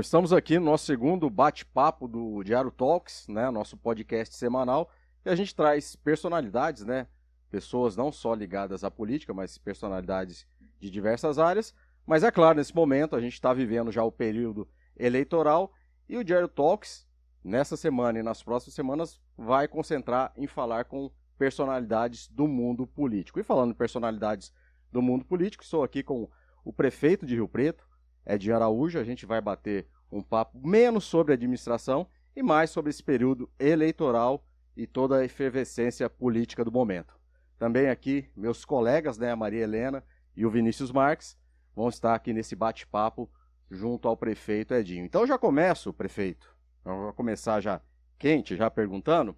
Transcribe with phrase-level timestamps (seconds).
[0.00, 4.90] Estamos aqui no nosso segundo bate-papo do Diário Talks, né, nosso podcast semanal,
[5.24, 7.06] e a gente traz personalidades, né,
[7.50, 10.46] pessoas não só ligadas à política, mas personalidades
[10.78, 11.74] de diversas áreas.
[12.06, 14.66] Mas é claro, nesse momento a gente está vivendo já o período
[14.96, 15.72] eleitoral
[16.08, 17.06] e o Diário Talks,
[17.44, 23.38] nessa semana e nas próximas semanas, vai concentrar em falar com personalidades do mundo político.
[23.38, 24.50] E falando em personalidades
[24.90, 26.26] do mundo político, estou aqui com
[26.64, 27.89] o prefeito de Rio Preto,
[28.26, 28.98] Ed Araújo.
[28.98, 34.44] A gente vai bater um papo menos sobre administração e mais sobre esse período eleitoral
[34.76, 37.18] e toda a efervescência política do momento.
[37.58, 40.02] Também aqui, meus colegas, né, a Maria Helena
[40.34, 41.36] e o Vinícius Marques,
[41.74, 43.30] vão estar aqui nesse bate-papo
[43.70, 45.04] junto ao prefeito Edinho.
[45.04, 46.56] Então já começo, prefeito.
[46.84, 47.80] Vamos começar já
[48.18, 49.36] quente, já perguntando.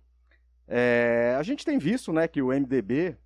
[0.66, 3.16] É, a gente tem visto né, que o MDB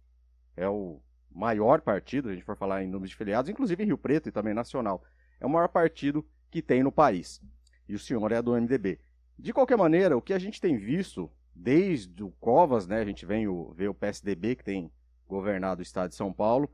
[0.57, 3.99] é o maior partido, a gente for falar em número de filiados, inclusive em Rio
[3.99, 5.05] Preto e também nacional.
[5.41, 7.41] É o maior partido que tem no país.
[7.89, 8.99] E o senhor é do MDB.
[9.39, 13.25] De qualquer maneira, o que a gente tem visto desde o Covas, né, a gente
[13.25, 14.91] vem o, ver o PSDB que tem
[15.29, 16.71] governado o estado de São Paulo,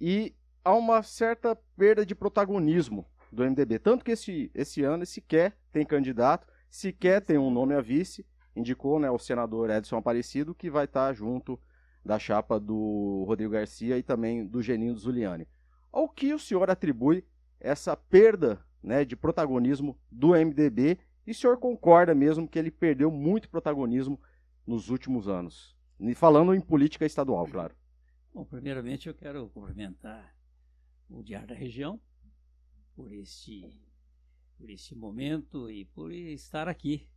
[0.00, 3.78] e há uma certa perda de protagonismo do MDB.
[3.78, 8.98] Tanto que esse, esse ano sequer tem candidato, sequer tem um nome a vice, indicou
[8.98, 11.60] né, o senador Edson Aparecido, que vai estar junto
[12.04, 15.46] da chapa do Rodrigo Garcia e também do Geninho Zuliani.
[15.92, 17.24] Ao que o senhor atribui
[17.60, 23.10] essa perda né, de protagonismo do MDB e o senhor concorda mesmo que ele perdeu
[23.10, 24.20] muito protagonismo
[24.66, 25.76] nos últimos anos?
[26.00, 27.76] E falando em política estadual, claro.
[28.32, 30.34] Bom, primeiramente eu quero cumprimentar
[31.08, 32.00] o Diário da Região
[32.94, 33.78] por este,
[34.56, 37.08] por este momento e por estar aqui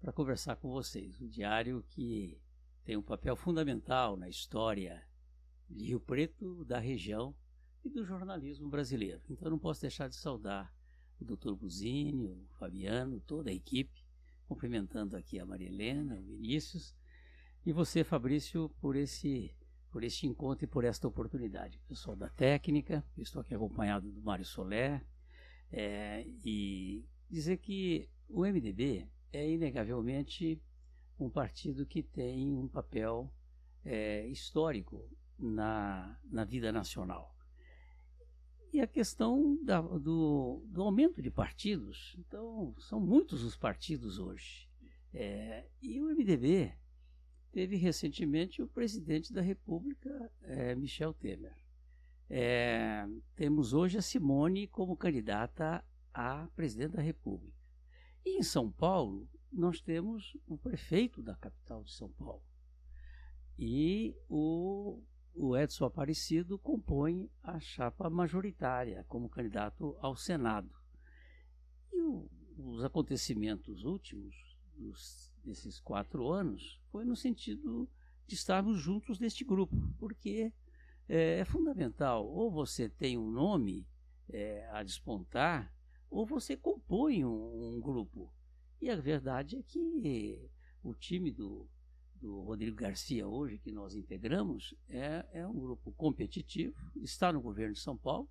[0.00, 1.20] para conversar com vocês.
[1.20, 2.40] O Diário que
[2.84, 5.02] tem um papel fundamental na história
[5.68, 7.34] de Rio Preto, da região
[7.84, 9.20] e do jornalismo brasileiro.
[9.28, 10.72] Então não posso deixar de saudar
[11.20, 11.54] o Dr.
[11.54, 14.04] Buzini, o Fabiano, toda a equipe,
[14.46, 16.94] cumprimentando aqui a Maria Helena, o Vinícius
[17.64, 19.54] e você, Fabrício, por esse
[19.90, 21.78] por este encontro e por esta oportunidade.
[21.86, 25.04] Pessoal da técnica, estou aqui acompanhado do Mário Soler,
[25.70, 30.62] é, e dizer que o MDB é inegavelmente
[31.18, 33.32] um partido que tem um papel
[33.84, 37.31] é, histórico na, na vida nacional.
[38.72, 44.66] E a questão da, do, do, aumento de partidos, então são muitos os partidos hoje.
[45.12, 46.72] É, e o MDB
[47.52, 51.54] teve recentemente o presidente da República, é, Michel Temer.
[52.30, 53.06] É,
[53.36, 55.84] temos hoje a Simone como candidata
[56.14, 57.58] a presidente da República.
[58.24, 62.42] E em São Paulo, nós temos o prefeito da capital de São Paulo.
[63.58, 65.02] E o,
[65.34, 70.70] o Edson Aparecido compõe a chapa majoritária como candidato ao Senado.
[71.92, 74.34] E o, os acontecimentos últimos
[74.76, 77.88] dos desses quatro anos foi no sentido
[78.26, 80.52] de estarmos juntos neste grupo, porque
[81.08, 83.86] é, é fundamental, ou você tem um nome
[84.28, 85.74] é, a despontar,
[86.08, 88.32] ou você compõe um, um, grupo.
[88.80, 90.50] E a verdade é que
[90.82, 91.68] o time do,
[92.22, 97.74] do Rodrigo Garcia hoje, que nós integramos, é, é um grupo competitivo, está no governo
[97.74, 98.28] de São Paulo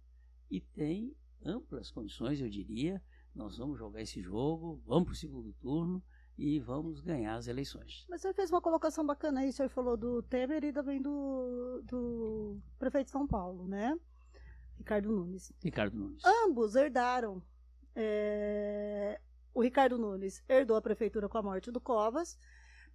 [0.49, 1.13] e tem
[1.43, 3.03] amplas condições, eu diria.
[3.35, 6.01] Nós vamos jogar esse jogo, vamos para o segundo turno
[6.37, 8.05] e vamos ganhar as eleições.
[8.09, 11.81] Mas você fez uma colocação bacana aí, o senhor falou do Temer e também do,
[11.83, 13.97] do prefeito de São Paulo, né?
[14.77, 15.51] Ricardo Nunes.
[15.61, 16.23] Ricardo Nunes.
[16.45, 17.43] Ambos herdaram.
[17.93, 19.19] É...
[19.53, 22.39] O Ricardo Nunes herdou a prefeitura com a morte do Covas.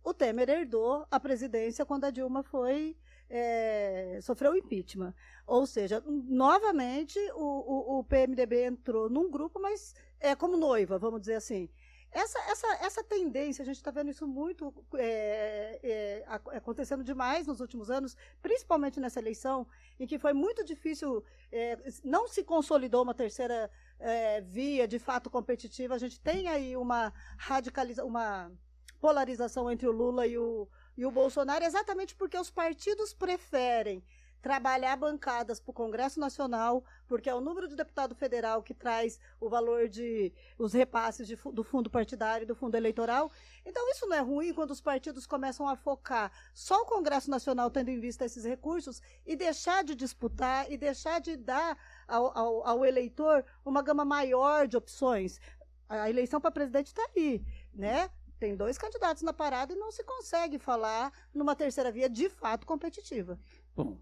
[0.06, 2.96] O Temer herdou a presidência quando a Dilma foi
[3.28, 5.12] é, sofreu impeachment.
[5.44, 11.22] Ou seja, novamente o, o, o, PMDB entrou num grupo, mas é como noiva, vamos
[11.22, 11.68] dizer assim.
[12.12, 16.24] Essa, essa, essa tendência, a gente está vendo isso muito é, é,
[16.56, 19.66] acontecendo demais nos últimos anos, principalmente nessa eleição,
[19.98, 23.68] em que foi muito difícil, é, não se consolidou uma terceira
[23.98, 25.96] é, via de fato competitiva.
[25.96, 28.52] A gente tem aí uma radicalização, uma
[29.00, 34.02] polarização entre o Lula e o, e o Bolsonaro, exatamente porque os partidos preferem
[34.46, 39.18] trabalhar bancadas para o Congresso Nacional, porque é o número de deputado federal que traz
[39.40, 43.32] o valor de os repasses de, do fundo partidário e do fundo eleitoral.
[43.64, 47.72] Então, isso não é ruim quando os partidos começam a focar só o Congresso Nacional
[47.72, 51.76] tendo em vista esses recursos e deixar de disputar e deixar de dar
[52.06, 55.40] ao, ao, ao eleitor uma gama maior de opções.
[55.88, 57.44] A eleição para presidente está aí,
[57.74, 58.10] né?
[58.38, 62.66] Tem dois candidatos na parada e não se consegue falar numa terceira via de fato
[62.66, 63.38] competitiva.
[63.74, 63.98] Bom,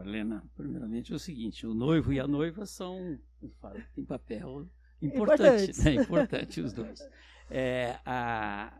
[0.00, 3.18] Helena, primeiramente é o seguinte: o noivo e a noiva são,
[3.94, 4.68] têm papel
[5.02, 5.84] Importante, Importantes.
[5.84, 5.94] né?
[5.94, 7.00] Importante os dois.
[7.54, 8.72] É, a,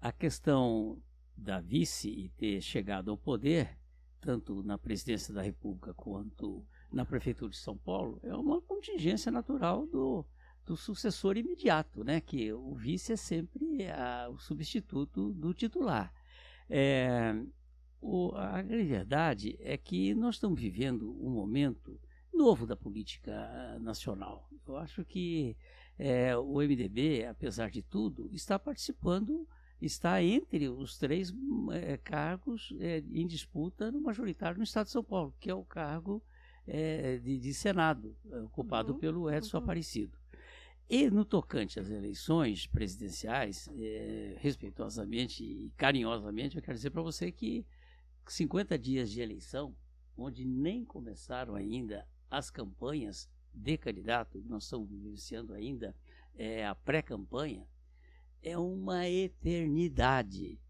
[0.00, 1.00] a questão
[1.36, 3.78] da vice e ter chegado ao poder,
[4.20, 9.86] tanto na presidência da República quanto na prefeitura de São Paulo, é uma contingência natural
[9.86, 10.26] do,
[10.66, 12.20] do sucessor imediato, né?
[12.20, 16.12] Que o vice é sempre a- o substituto do titular.
[16.68, 17.34] É,
[18.00, 21.98] o- a grande verdade é que nós estamos vivendo um momento
[22.34, 24.48] novo da política nacional.
[24.66, 25.56] Eu acho que
[25.98, 29.48] é, o MDB, apesar de tudo, está participando,
[29.80, 31.32] está entre os três
[31.72, 35.64] é, cargos é, em disputa no majoritário no Estado de São Paulo, que é o
[35.64, 36.22] cargo
[36.66, 38.14] é, de, de Senado,
[38.44, 39.62] ocupado Uhum, pelo Edson uhum.
[39.62, 40.18] Aparecido.
[40.88, 47.32] E no tocante às eleições presidenciais, é, respeitosamente e carinhosamente, eu quero dizer para você
[47.32, 47.66] que
[48.26, 49.74] 50 dias de eleição,
[50.16, 55.94] onde nem começaram ainda as campanhas de candidato, nós estamos vivenciando ainda
[56.36, 57.66] é, a pré-campanha,
[58.42, 60.60] é uma eternidade.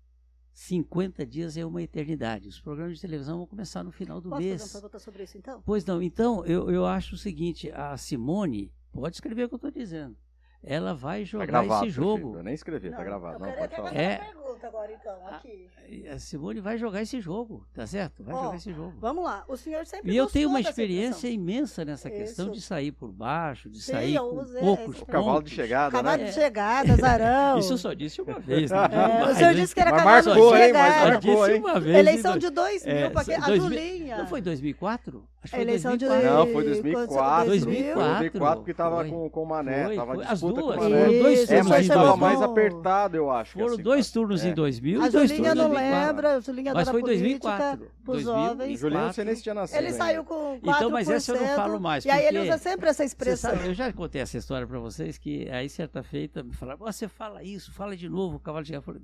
[0.52, 2.48] 50 dias é uma eternidade.
[2.48, 4.62] Os programas de televisão vão começar no final do Posso fazer mês.
[4.62, 5.62] uma pergunta sobre isso, então?
[5.66, 9.56] Pois não, então eu, eu acho o seguinte: a Simone, pode escrever o que eu
[9.56, 10.16] estou dizendo.
[10.62, 12.36] Ela vai Tá jogar gravado, esse jogo.
[12.36, 13.34] Eu nem escrevi, tá Não, gravado.
[13.36, 13.88] Eu Não, quero pode até falar.
[13.90, 14.32] fazer É.
[14.66, 15.68] pergunta agora, então, aqui.
[16.12, 18.22] A Simone vai jogar esse jogo, tá certo?
[18.22, 18.94] Vai Ó, jogar esse jogo.
[18.98, 19.44] Vamos lá.
[19.48, 22.54] O senhor sempre E eu tenho uma experiência imensa nessa questão Isso.
[22.54, 26.18] de sair por baixo, de Sim, sair eu com poucos O cavalo de chegada, Cavalo
[26.18, 26.24] né?
[26.24, 27.58] de chegada, zarão.
[27.60, 28.70] Isso eu só disse uma vez.
[28.70, 30.72] digo É, o senhor disse que era Mas cavalo marcou, de hein?
[30.72, 31.10] Mas chegada.
[31.10, 31.60] Marcou, disse hein?
[31.60, 31.96] uma vez.
[31.96, 34.16] Eleição de 2000, É, porque a 2000 Julinha.
[34.18, 35.24] Não foi 2004?
[35.42, 36.38] Acho que foi Eleição de 2004.
[36.46, 37.46] Não, foi 2004.
[37.46, 38.18] 2004.
[38.18, 39.10] 2004 porque tava Foi.
[39.10, 39.84] com, com o Mané.
[39.86, 40.24] Foi, tava foi.
[40.24, 40.78] As duas, com o Mané.
[41.06, 42.26] foram dois Isso, É, turnos mas em chegou tava 2000.
[42.26, 43.52] mais apertado, eu acho.
[43.52, 44.48] Foram assim, dois turnos é.
[44.56, 46.06] Em 2000 A Julinha não 2004.
[46.06, 47.78] lembra, a Julinha Mas da foi política, 2004.
[48.04, 48.48] pros 2004.
[48.58, 48.80] jovens.
[48.80, 49.78] Juliano, você nem tinha nascido.
[49.78, 50.76] Ele saiu com 4%.
[50.76, 53.50] Então, mas essa eu não falo mais, E aí ele usa sempre essa expressão.
[53.52, 56.90] sabe, eu já contei essa história para vocês, que aí certa feita me falaram, "Ó,
[56.90, 59.02] você fala isso, fala de novo, o cavalo de Chegada." Eu falei,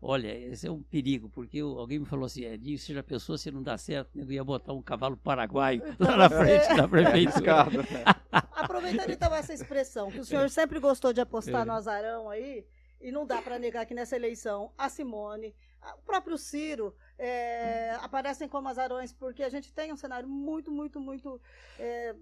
[0.00, 3.50] Olha, esse é um perigo, porque alguém me falou assim, Edinho, você já pensou se
[3.50, 7.10] não dá certo, eu ia botar um cavalo paraguaio lá na frente da É prefeitura.
[7.10, 7.84] arriscado.
[8.30, 11.64] Aproveitando então essa expressão, que o senhor sempre gostou de apostar É.
[11.64, 12.64] no azarão aí,
[13.00, 15.54] e não dá para negar que nessa eleição a Simone,
[15.96, 21.00] o próprio Ciro é, aparecem como azarões, porque a gente tem um cenário muito, muito,
[21.00, 21.40] muito
[21.78, 22.14] é,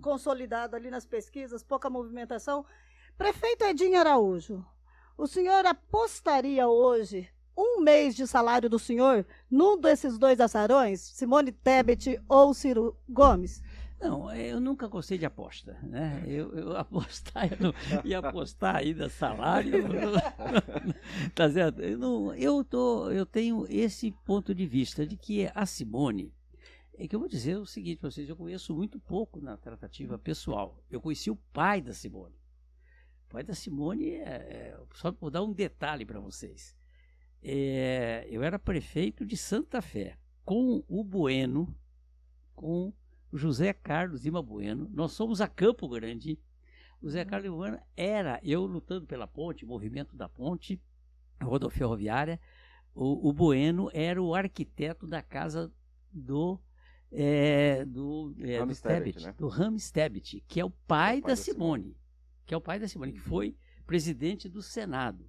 [0.00, 2.64] consolidado ali nas pesquisas, pouca movimentação.
[3.16, 4.64] Prefeito Edinho Araújo,
[5.16, 11.52] o senhor apostaria hoje um mês de salário do senhor num desses dois azarões, Simone
[11.52, 13.62] Tebet ou Ciro Gomes?
[14.00, 16.24] Não, eu nunca gostei de aposta, né?
[16.26, 17.74] Eu, eu apostar, eu não
[18.04, 19.76] ia apostar ainda salário.
[19.76, 20.12] eu-
[21.34, 21.80] tá certo?
[21.82, 26.32] Eu, não, eu, tô, eu tenho esse ponto de vista de que a Simone.
[26.96, 30.18] É que eu vou dizer o seguinte para vocês: eu conheço muito pouco na tratativa
[30.18, 30.82] pessoal.
[30.90, 32.34] Eu conheci o pai da Simone.
[33.26, 36.74] O pai da Simone, é, é, só vou dar um detalhe para vocês.
[37.42, 41.74] É, eu era prefeito de Santa Fé, com o Bueno,
[42.54, 42.92] com
[43.36, 44.88] José Carlos Lima Bueno.
[44.92, 46.38] Nós somos a Campo Grande.
[47.00, 50.80] O José Carlos Lima Bueno era eu lutando pela ponte, movimento da ponte,
[51.40, 52.40] rodoferroviária.
[52.94, 55.72] O, o Bueno era o arquiteto da casa
[56.12, 56.60] do
[57.12, 59.34] é, do, é, do Tebet, né?
[59.36, 59.50] do
[59.92, 61.96] Tebet, que é o pai, pai da, da Simone,
[62.46, 63.24] que é o pai da Simone, que Uhum.
[63.24, 63.56] foi
[63.86, 65.28] presidente do Senado.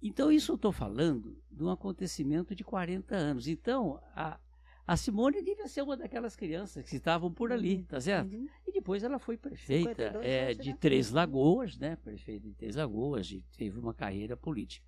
[0.00, 3.46] Então, isso eu estou falando de um acontecimento de 40 anos.
[3.46, 4.40] Então, a,
[4.86, 8.34] a Simone devia ser uma daquelas crianças que estavam por ali, tá certo?
[8.34, 8.48] Uhum.
[8.66, 10.76] E depois ela foi prefeita 52 é, de né?
[10.80, 11.96] Três Lagoas, né?
[11.96, 14.86] Prefeita de Três Lagoas, e teve uma carreira política.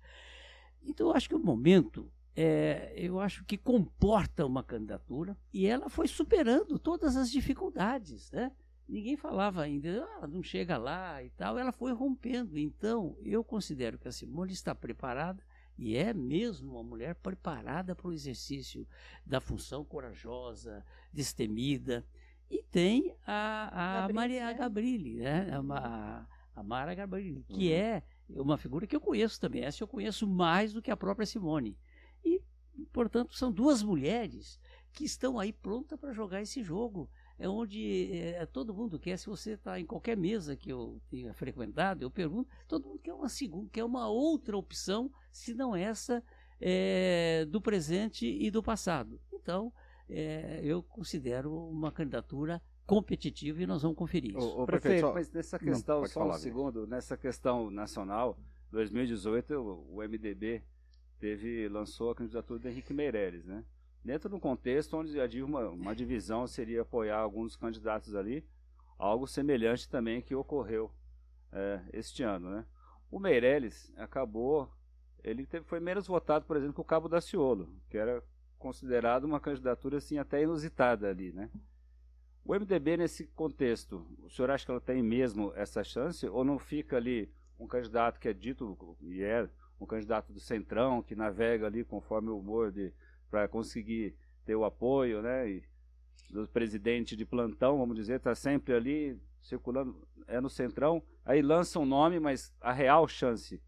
[0.83, 5.89] Então, eu acho que o momento, é, eu acho que comporta uma candidatura e ela
[5.89, 8.51] foi superando todas as dificuldades, né?
[8.87, 11.57] Ninguém falava ainda, ah, não chega lá e tal.
[11.57, 12.55] Ela foi rompendo.
[12.55, 15.43] Então, eu considero que a Simone está preparada
[15.77, 18.87] e é mesmo uma mulher preparada para o exercício
[19.25, 22.05] da função corajosa, destemida.
[22.49, 24.53] E tem a, a Gabrilli, Maria né?
[24.53, 25.51] Gabrilli, né?
[25.53, 27.73] A, Ma- a Mara Gabrilli, que Uhum.
[27.73, 29.63] é uma figura que eu conheço também.
[29.63, 31.77] Essa eu conheço mais do que a própria Simone.
[32.23, 32.41] E,
[32.93, 34.59] portanto, são duas mulheres
[34.93, 37.09] que estão aí prontas para jogar esse jogo.
[37.37, 41.33] É onde é, todo mundo quer, se você está em qualquer mesa que eu tenha
[41.33, 46.23] frequentado, eu pergunto, todo mundo quer uma segunda, quer uma outra opção, se não essa
[46.61, 49.19] é, do presente e do passado.
[49.33, 49.71] Então,
[50.09, 54.47] é, eu considero uma candidatura competitiva e nós vamos conferir isso.
[54.47, 57.69] Ô, ô, Prefeito, só- mas nessa Não, questão, pode só falar, um segundo, nessa questão
[57.69, 58.37] nacional,
[58.71, 60.63] 2018 o, o MDB
[61.19, 63.63] teve, lançou a candidatura do Henrique Meirelles, né?
[64.05, 68.45] Dentro de um contexto onde havia uma, uma divisão seria apoiar alguns candidatos ali,
[68.99, 70.91] algo semelhante também que ocorreu
[71.51, 72.65] é, este ano, né?
[73.09, 74.71] O Meirelles acabou,
[75.23, 78.23] ele teve, foi menos votado, por exemplo, que o Cabo Daciolo, que era
[78.59, 81.49] considerado uma candidatura assim até inusitada ali, né?
[82.43, 86.59] O MDB nesse contexto, o senhor acha que ela tem mesmo essa chance ou não
[86.59, 87.27] fica ali
[87.59, 89.49] um candidato que é dito e é
[89.81, 92.93] um candidato do centrão que navega ali conforme o humor de
[93.29, 94.15] para conseguir
[94.45, 95.49] ter o apoio, né?
[95.49, 95.63] E
[96.29, 101.79] do presidente de plantão, vamos dizer, está sempre ali circulando, é no centrão, aí lança
[101.79, 103.61] um nome, mas a real chance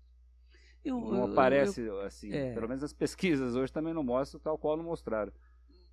[0.84, 2.32] eu, não eu, aparece eu, assim.
[2.32, 2.54] É...
[2.54, 5.32] Pelo menos as pesquisas hoje também não mostram tal qual não mostraram.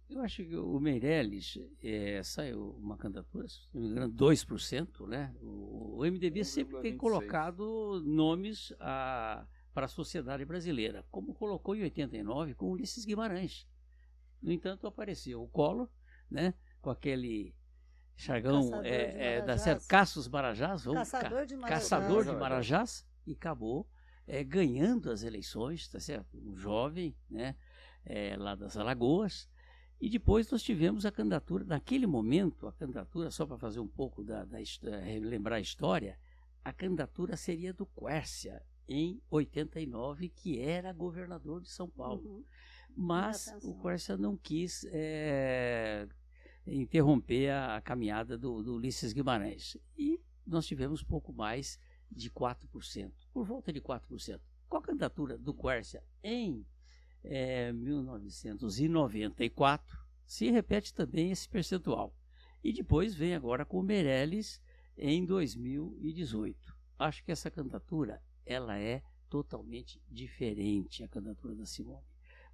[0.09, 5.35] Eu acho que o Meirelles é, saiu uma candidatura, se não me engano, 2%, né?
[5.41, 11.83] O, o MDB sempre tem colocado nomes a, para a sociedade brasileira, como colocou em
[11.83, 13.69] 89 com Ulisses Guimarães.
[14.41, 15.89] No entanto, apareceu o Collor,
[16.31, 16.55] né?
[16.81, 17.55] Com aquele
[18.17, 23.33] Chargão é, é, da certo, Caços Marajás, vamos, caçador de Marajás, caçador de Marajás e
[23.33, 23.89] acabou
[24.27, 26.39] é, ganhando as eleições, tá certo?
[26.39, 27.57] Um jovem, né?
[28.07, 29.49] É, lá das Alagoas.
[30.01, 34.23] E depois nós tivemos a candidatura, naquele momento, a candidatura, só para fazer um pouco
[34.23, 34.59] da, da
[35.23, 36.19] lembrar a história,
[36.63, 42.29] a candidatura seria do Quércia, em 89, que era governador de São Paulo.
[42.29, 42.45] Uhum.
[42.97, 46.07] Mas o Quércia não quis é,
[46.67, 49.77] interromper a, a caminhada do, do, Ulisses Guimarães.
[49.99, 51.79] E nós tivemos pouco mais
[52.11, 54.41] de 4%, por volta de 4%.
[54.69, 56.65] Com a candidatura do Quércia em
[57.25, 62.15] é, 1994, se repete também esse percentual.
[62.63, 64.63] E depois vem agora com o Meirelles
[64.97, 66.75] em 2018.
[66.99, 72.05] Acho que essa candidatura ela é totalmente diferente, a candidatura da Simone.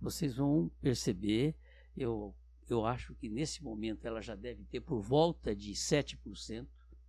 [0.01, 1.55] Vocês vão perceber,
[1.97, 2.35] eu
[2.71, 6.67] eu acho que nesse momento ela já deve ter por volta de 7%.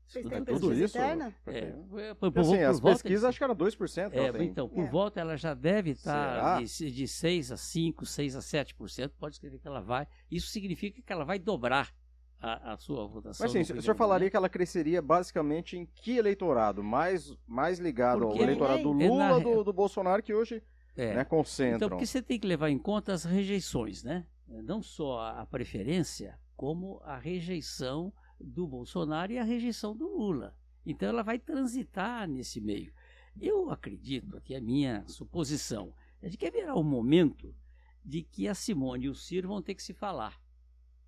[0.08, 0.98] Vocês têm tudo isso?
[0.98, 1.34] Interna?
[1.46, 1.72] É,
[2.16, 4.12] por, por, assim, por as pesquisas de, acho que era 2%.
[4.12, 4.90] É, então, por é.
[4.90, 9.12] volta ela já deve estar de, de 6 a 5, 6 a 7%.
[9.18, 10.06] Pode escrever que ela vai.
[10.30, 11.94] Isso significa que ela vai dobrar
[12.42, 13.46] a, a sua votação.
[13.46, 16.84] Mas sim, o senhor falaria que ela cresceria basicamente em que eleitorado?
[16.84, 20.64] Mais, mais ligado Porque ao eleitorado do Lula ou é do, do Bolsonaro, que hoje
[20.98, 21.16] é.
[21.16, 21.76] né, concentram?
[21.76, 24.26] Então, porque você tem que levar em conta as rejeições, né?
[24.48, 30.56] não só a preferência, como a rejeição do Bolsonaro e a rejeição do Lula.
[30.86, 32.94] Então ela vai transitar nesse meio.
[33.40, 37.56] Eu acredito, aqui é a minha suposição, é de que haverá um momento
[38.04, 40.42] de que a Simone e o Ciro vão ter que se falar.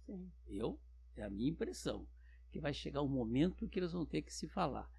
[0.05, 0.31] Sim.
[0.47, 0.79] Eu,
[1.21, 2.07] é a minha impressão,
[2.51, 4.89] que vai chegar um momento que eles vão ter que se falar.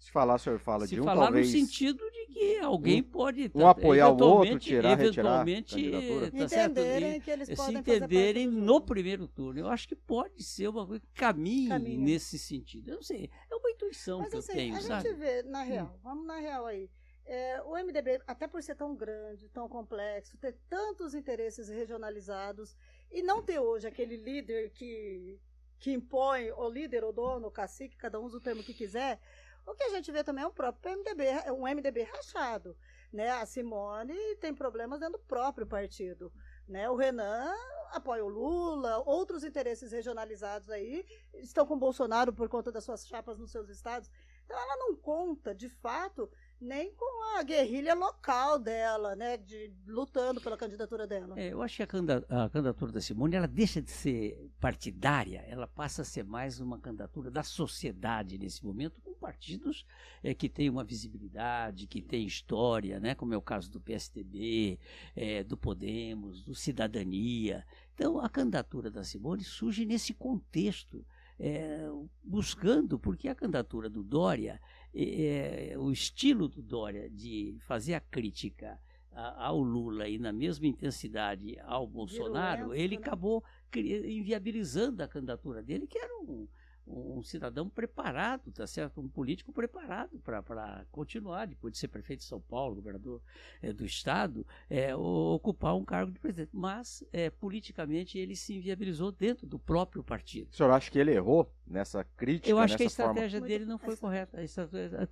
[0.00, 1.46] Se falar, o senhor fala se de um falar talvez...
[1.46, 3.50] no sentido de que alguém um, pode...
[3.54, 7.24] Um apoiar o outro, tirar, eventualmente, retirar tá entenderem certo?
[7.24, 9.60] que eles se podem entenderem no primeiro turno.
[9.60, 11.98] Eu acho que pode ser uma coisa que caminhe Caminha.
[11.98, 12.88] nesse sentido.
[12.88, 15.08] Eu não sei, é uma intuição Mas, que assim, eu tenho, a sabe?
[15.08, 15.98] gente vê, na real, hum.
[16.02, 16.88] vamos na real aí.
[17.26, 22.74] É, o MDB, até por ser tão grande, tão complexo, ter tantos interesses regionalizados
[23.12, 25.38] e não ter hoje aquele líder que,
[25.80, 29.18] que impõe, o líder, o dono, o cacique, cada um usa o termo que quiser,
[29.66, 32.76] o que a gente vê também é um próprio MDB, um MDB rachado.
[33.12, 33.30] Né?
[33.30, 36.32] A Simone tem problemas dentro do próprio partido.
[36.68, 36.88] Né?
[36.88, 37.54] O Renan
[37.92, 43.06] apoia o Lula, outros interesses regionalizados aí estão com o Bolsonaro por conta das suas
[43.06, 44.10] chapas nos seus estados.
[44.44, 46.30] Então ela não conta, de fato,
[46.60, 51.38] nem com a guerrilha local dela, né, de, lutando pela candidatura dela.
[51.40, 56.02] É, eu acho que a, candidatura da Simone ela deixa de ser partidária, ela passa
[56.02, 59.86] a ser mais uma candidatura da sociedade nesse momento, com partidos
[60.22, 64.78] é, que têm uma visibilidade, que têm história, né, como é o caso do PSDB,
[65.16, 67.64] é, do Podemos, do Cidadania.
[67.94, 71.04] Então, a candidatura da Simone surge nesse contexto.
[71.42, 71.88] É,
[72.22, 74.60] buscando, porque a candidatura do Dória
[74.94, 78.78] é, o estilo do Dória de fazer a crítica
[79.12, 83.02] ao Lula e na mesma intensidade ao Bolsonaro, ele né?
[83.02, 83.44] acabou
[83.74, 86.46] inviabilizando a candidatura dele, que era um,
[86.86, 89.00] um cidadão preparado, tá certo?
[89.00, 93.20] Um político preparado para continuar, depois de ser prefeito de São Paulo, governador
[93.62, 96.50] é, do estado, é, ocupar um cargo de presidente.
[96.52, 100.48] Mas, é, politicamente, ele se inviabilizou dentro do próprio partido.
[100.50, 102.48] O senhor acha que ele errou nessa crítica?
[102.48, 103.12] Eu acho que a forma?
[103.12, 104.38] estratégia dele não foi correta.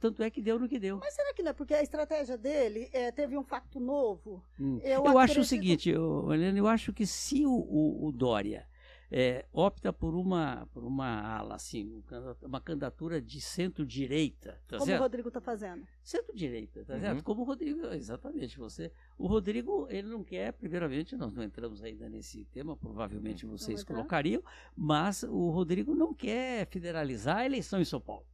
[0.00, 0.98] Tanto é que deu no que deu.
[0.98, 4.42] Mas será que não é porque a estratégia dele é, teve um fato novo?
[4.58, 4.80] Hum.
[4.82, 8.66] Eu, eu acho o seguinte, eu, Helena, eu acho que se o, o, o Dória
[9.10, 12.02] é, opta por uma, por uma ala, assim,
[12.42, 14.60] uma candidatura de centro-direita.
[14.68, 15.00] Tá Como certo?
[15.00, 15.86] o Rodrigo está fazendo.
[16.02, 17.00] Centro-direita, tá uhum.
[17.00, 17.24] certo?
[17.24, 18.58] Como o Rodrigo, exatamente.
[18.58, 23.82] Você, o Rodrigo, ele não quer, primeiramente, nós não entramos ainda nesse tema, provavelmente vocês
[23.82, 24.42] colocariam,
[24.76, 28.26] mas o Rodrigo não quer federalizar a eleição em São Paulo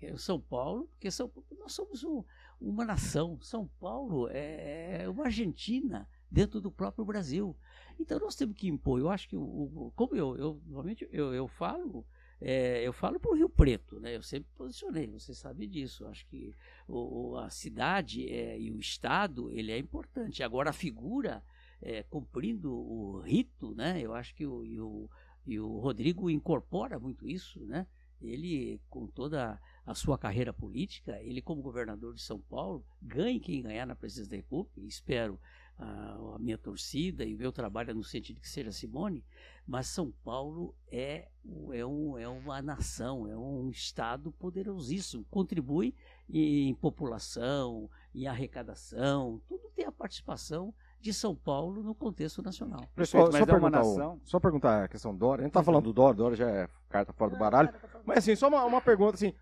[0.00, 2.24] É o São Paulo, porque São, nós somos um,
[2.58, 3.38] uma nação.
[3.42, 7.54] São Paulo é, é uma Argentina dentro do próprio Brasil.
[7.98, 9.00] Então nós temos que impor.
[9.00, 12.06] Eu acho que, o, como eu, eu normalmente eu, eu falo,
[12.40, 14.14] é, eu falo para o Rio Preto, né?
[14.14, 16.04] Eu sempre posicionei, você sabe disso.
[16.04, 16.54] Eu acho que
[16.86, 20.42] o, a cidade é, e o Estado ele é importante.
[20.42, 21.42] Agora a figura
[21.82, 24.00] é, cumprindo o rito, né?
[24.00, 25.10] Eu acho que o, e o,
[25.46, 27.86] e o Rodrigo incorpora muito isso, né?
[28.20, 33.62] Ele, com toda a sua carreira política, ele como governador de São Paulo, ganhe quem
[33.62, 35.38] ganhar na presidência da República, espero
[35.78, 39.24] a, a, minha torcida e o meu trabalho é no sentido que seja Simone,
[39.66, 41.28] mas São Paulo é,
[41.72, 45.94] é, um, é uma nação, é um estado poderosíssimo, contribui
[46.28, 52.82] em, população, em arrecadação, tudo tem a participação de São Paulo no contexto nacional.
[52.96, 54.20] Pessoal, só, só, é perguntar, nação...
[54.24, 55.42] só perguntar a questão do Dória.
[55.42, 57.72] A gente tá falando do Dória, Dória já é carta fora do baralho.
[58.04, 59.32] Mas assim, só uma, uma pergunta assim,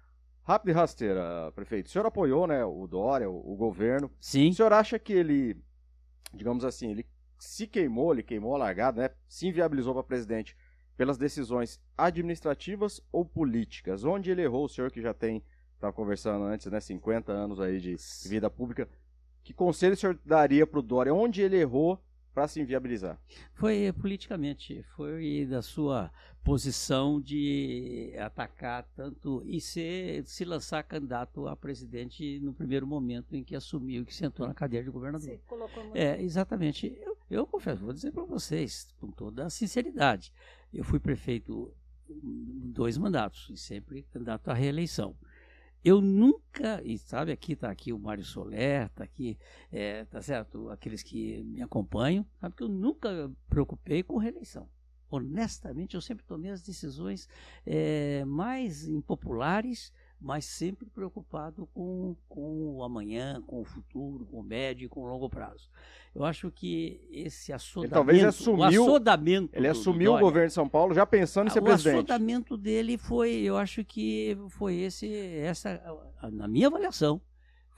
[0.42, 1.86] rápida e rasteira, prefeito.
[1.86, 4.10] O senhor apoiou, né, o Dória, o, o governo.
[4.20, 4.50] Sim.
[4.50, 5.56] O senhor acha que ele
[6.32, 7.06] digamos assim, ele
[7.38, 9.10] se queimou, ele queimou a largada, né?
[9.28, 10.56] Se inviabilizou para presidente
[10.96, 14.04] pelas decisões administrativas ou políticas.
[14.04, 15.42] Onde ele errou, o senhor que já tem,
[15.74, 18.88] estava conversando antes, né, 50 anos aí de vida pública,
[19.44, 21.14] que conselho o senhor daria para o Dória?
[21.14, 22.02] Onde ele errou
[22.36, 23.18] para se inviabilizar?
[23.54, 26.12] Foi politicamente, foi da sua
[26.44, 33.42] posição de atacar tanto e se, se lançar candidato a presidente no primeiro momento em
[33.42, 35.30] que assumiu que sentou na cadeira de governador.
[35.30, 36.94] Sim, colocou muito é, exatamente.
[37.00, 40.30] Eu, eu confesso, vou dizer para vocês, com toda a sinceridade,
[40.74, 41.72] eu fui prefeito
[42.06, 45.16] dois mandatos e sempre candidato à reeleição.
[45.86, 49.38] Eu nunca, e sabe, aqui está aqui o Mário Soler, está aqui,
[49.70, 50.68] é, tá certo?
[50.68, 54.68] Aqueles que me acompanham, sabe que eu nunca preocupei com reeleição.
[55.08, 57.28] Honestamente, eu sempre tomei as decisões
[57.64, 64.42] é, mais impopulares, mas sempre preocupado com, com o amanhã, com o futuro, com o
[64.42, 65.70] médio e com o longo prazo.
[66.14, 70.48] Eu acho que esse assodamento, ele talvez assumiu, o assodamento ele assumiu Dória, o governo
[70.48, 71.94] de São Paulo já pensando em ser o presidente.
[71.94, 75.80] O assodamento dele foi, eu acho que foi esse, essa,
[76.32, 77.20] na minha avaliação,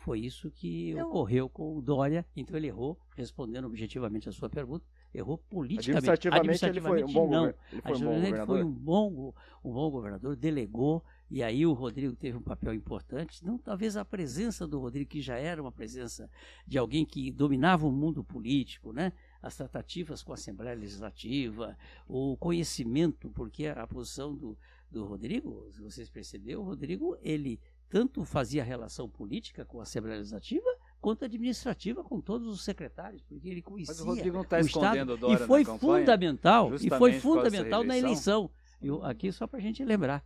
[0.08, 1.06] foi isso que eu...
[1.06, 2.24] ocorreu com o Dória.
[2.34, 6.08] Então ele errou, respondendo objetivamente a sua pergunta, errou politicamente.
[6.08, 7.54] Administrativamente, administrativamente ele foi um bom, não.
[7.72, 8.46] Ele foi um bom governador.
[8.46, 13.44] foi um bom, um bom governador, delegou e aí o Rodrigo teve um papel importante,
[13.44, 16.30] não talvez a presença do Rodrigo, que já era uma presença
[16.66, 19.12] de alguém que dominava o mundo político, né?
[19.42, 24.58] as tratativas com a Assembleia Legislativa, o conhecimento, porque a, posição do,
[24.90, 30.18] do Rodrigo, se vocês perceberam, o Rodrigo, ele tanto fazia relação política com a Assembleia
[30.18, 30.68] Legislativa,
[31.00, 35.14] quanto administrativa com todos os secretários, porque ele conhecia Mas o Rodrigo não está escondendo
[35.14, 38.50] Estado, e foi fundamental, e foi fundamental na eleição.
[38.82, 40.24] Eu, aqui só para a gente lembrar,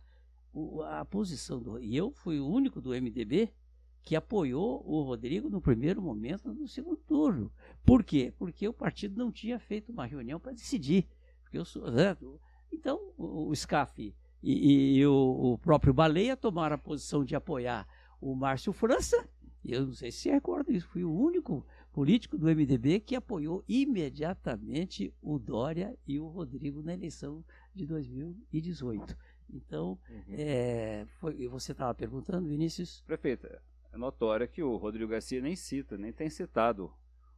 [0.85, 1.79] a posição do.
[1.79, 3.51] E eu fui o único do MDB
[4.03, 7.51] que apoiou o Rodrigo no primeiro momento no segundo turno.
[7.85, 8.33] Por quê?
[8.37, 11.07] Porque o partido não tinha feito uma reunião para decidir.
[11.41, 12.15] Porque eu sou, né?
[12.71, 14.13] Então, o, o SCAF
[14.43, 17.87] e, e o, o, próprio Baleia tomaram a posição de apoiar
[18.19, 19.27] o Márcio França.
[19.63, 23.63] E eu não sei se recorda isso, fui o único político do MDB que apoiou
[23.69, 29.15] imediatamente o Dória e o Rodrigo na eleição de 2018.
[29.53, 30.35] Então, uhum.
[30.35, 33.03] é, foi, você estava perguntando, Vinícius?
[33.05, 33.61] Prefeita,
[33.91, 36.91] é notório que o Rodrigo Garcia nem cita, nem tem citado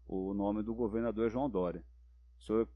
[0.08, 1.84] o nome do governador João Dória.
[2.40, 2.70] O senhor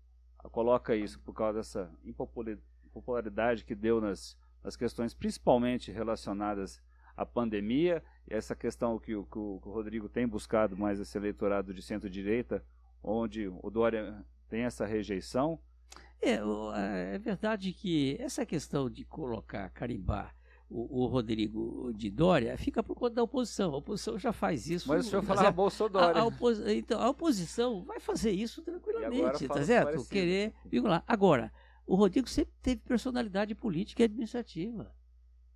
[0.52, 6.82] coloca isso por causa dessa impopularidade que deu nas, nas questões principalmente relacionadas
[7.15, 11.17] à pandemia, e essa questão que, que, o, que o Rodrigo tem buscado mais esse
[11.17, 12.63] eleitorado de centro-direita,
[13.02, 15.60] onde o Dória tem essa rejeição,
[16.22, 20.36] é, é verdade que essa questão de colocar, carimbar
[20.70, 23.74] o, o, Rodrigo de Dória fica por conta da oposição.
[23.74, 24.88] A oposição já faz isso.
[24.88, 26.18] Mas o senhor falava Bolsonaro.
[26.18, 30.08] A, a opos, então, a oposição vai fazer isso tranquilamente, tá certo?
[30.08, 31.04] Querer vincular.
[31.08, 31.52] Agora,
[31.88, 34.94] o Rodrigo sempre teve personalidade política e administrativa,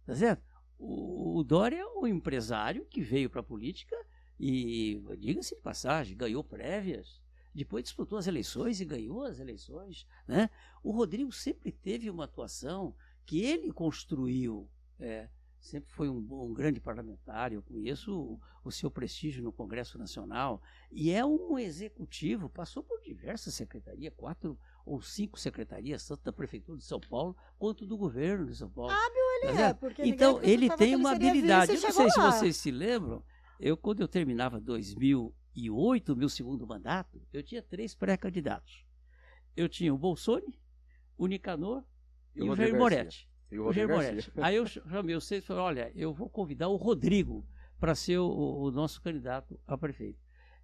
[0.06, 0.43] tá certo?
[0.80, 3.95] O, o Dória é um empresário que veio para a política
[4.39, 7.21] e, diga-se de passagem, ganhou prévias,
[7.53, 10.07] depois disputou as eleições e ganhou as eleições.
[10.27, 10.49] Né?
[10.83, 14.69] O Rodrigo sempre teve uma atuação que ele construiu.
[14.99, 19.97] É, sempre foi um, um, grande parlamentar, eu conheço o, o, seu prestígio no Congresso
[19.97, 20.61] Nacional,
[20.91, 26.77] e é um executivo, passou por diversas secretarias, quatro ou cinco secretarias, tanto da Prefeitura
[26.77, 28.91] de São Paulo quanto do governo de São Paulo.
[28.91, 31.73] Hábil ele tá é, porque Então, ele tem uma habilidade.
[31.73, 32.11] Eu não sei lá.
[32.11, 33.23] se vocês se lembram,
[33.59, 38.85] eu quando eu terminava 2000 e oito, meu segundo mandato, eu tinha três pré-candidatos.
[39.55, 40.59] Eu tinha o Bolsoni,
[41.17, 41.83] o Nicanor
[42.35, 43.29] e, e o Jair Moretti.
[43.51, 44.31] E o Rodrigo Moretti.
[44.37, 47.47] Aí eu chamei vocês e falei, olha, eu vou convidar o Rodrigo
[47.79, 50.19] para ser o, o nosso candidato a prefeito.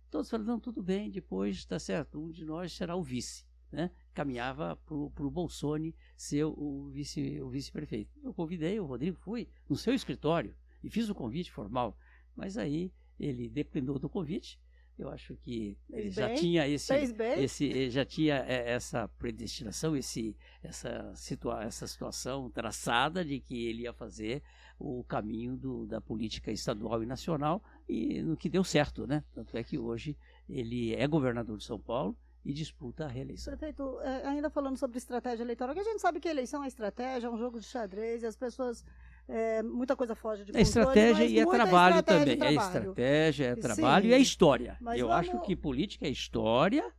[0.09, 3.45] Todos falaram, não, tudo bem, depois está certo, um de nós será o vice.
[3.71, 3.91] Né?
[4.15, 8.11] Caminhava para o Bolsoni ser o, vice, o vice-prefeito.
[8.23, 11.95] Eu convidei o Rodrigo, fui no seu escritório e fiz o convite formal.
[12.35, 14.59] Mas aí ele declinou do convite.
[14.99, 17.43] Eu acho que ele Fez já bem, tinha esse, Fez bem?
[17.43, 23.65] esse eh, já tinha eh, essa predestinação, esse, essa, situa essa situação traçada de que
[23.65, 24.43] ele ia fazer
[24.77, 29.23] o caminho do, da política estadual e nacional e no que deu certo, né?
[29.33, 30.17] Tanto é que hoje
[30.49, 33.55] ele é governador de São Paulo e disputa a reeleição.
[33.55, 37.27] Prefeito, é, ainda falando sobre estratégia eleitoral, que a gente sabe que eleição é estratégia,
[37.27, 38.85] é um jogo de xadrez, e as pessoas.
[39.29, 42.33] É, muita coisa foge de É controle, estratégia mas e é trabalho estratégia também.
[42.33, 42.77] É trabalho.
[42.79, 43.61] estratégia, é Sim.
[43.61, 44.77] trabalho e é história.
[44.97, 46.91] Eu vamos- acho que política é história,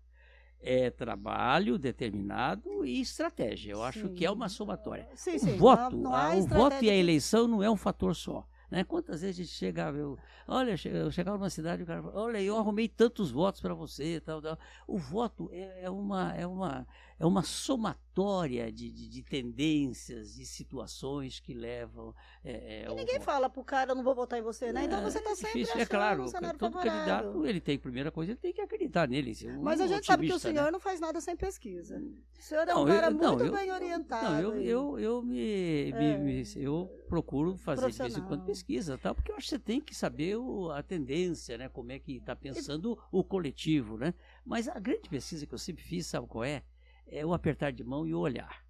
[0.63, 3.73] é trabalho determinado e estratégia.
[3.73, 4.15] Eu acho Sim.
[4.15, 5.09] que é uma somatória.
[5.15, 7.63] Sim, o sim, voto, não, não a- há o voto e estratégia a eleição não
[7.63, 8.47] é um fator só.
[8.71, 8.85] Né?
[8.85, 10.17] Quantas vezes a gente chegava, eu,
[10.47, 13.75] olha, eu chegava numa cidade e o cara falava, olha, eu arrumei tantos votos para
[13.75, 14.57] você, tal, tal.
[14.87, 16.87] O voto é, é uma, é uma,
[17.21, 22.15] é uma somatória de, de, de tendências, de situações que levam.
[22.43, 23.25] É, é, E o ninguém voto.
[23.27, 24.85] fala pro cara, eu não vou votar em você, né?
[24.87, 27.05] Então você está sempre difícil, achando é claro, um cenário todo favorável.
[27.23, 29.37] candidato ele tem primeira coisa, ele tem que acreditar nele.
[29.49, 30.41] um Mas a gente sabe que o né?
[30.41, 31.99] senhor não faz nada sem pesquisa.
[32.39, 34.25] O senhor é Não, um eu- cara não, muito eu- bem orientado.
[34.25, 36.19] Não, eu, eu, eu me, me- É.
[36.19, 39.59] me- eu procuro fazer de vez em quando pesquisa, tal, porque eu acho que você
[39.59, 44.15] tem que saber o- a tendência, né, como é que está pensando o coletivo, né?
[44.45, 46.63] Mas a grande pesquisa que eu sempre fiz, sabe qual é?
[47.11, 48.65] É o apertar de mão e o olhar.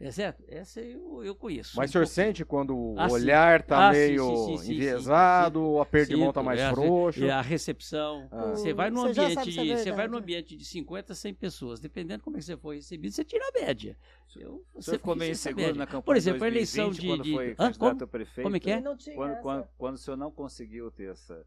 [0.00, 0.42] É certo?
[0.48, 1.76] Essa eu, eu conheço.
[1.76, 2.26] Mas o um senhor pouquinho.
[2.26, 5.80] sente quando o Ah, olhar tá Ah, sim, meio sim, sim, sim, sim, enviesado, o
[5.80, 7.24] aperto de mão tá Sinto, mais é, a- frouxo?
[7.24, 8.28] é a recepção.
[8.32, 8.50] Ah.
[8.50, 11.78] Você vai num Você ambiente, é de, você vai num ambiente de 50, 100 pessoas,
[11.80, 13.96] dependendo como é que você foi recebido, você tira a média.
[14.36, 17.22] Eu, O senhor ficou meio inseguro na campanha Por exemplo, a 2020, eleição de- quando
[17.24, 17.56] de- foi Hã?
[17.56, 18.04] candidato Como?
[18.04, 18.44] a prefeito.
[18.46, 18.82] Como é que é?
[19.14, 21.46] Quando, quando, quando o senhor não conseguiu ter essa,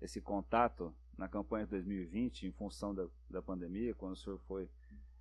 [0.00, 4.68] esse contato na campanha de 2020, em função da, da pandemia, quando o senhor foi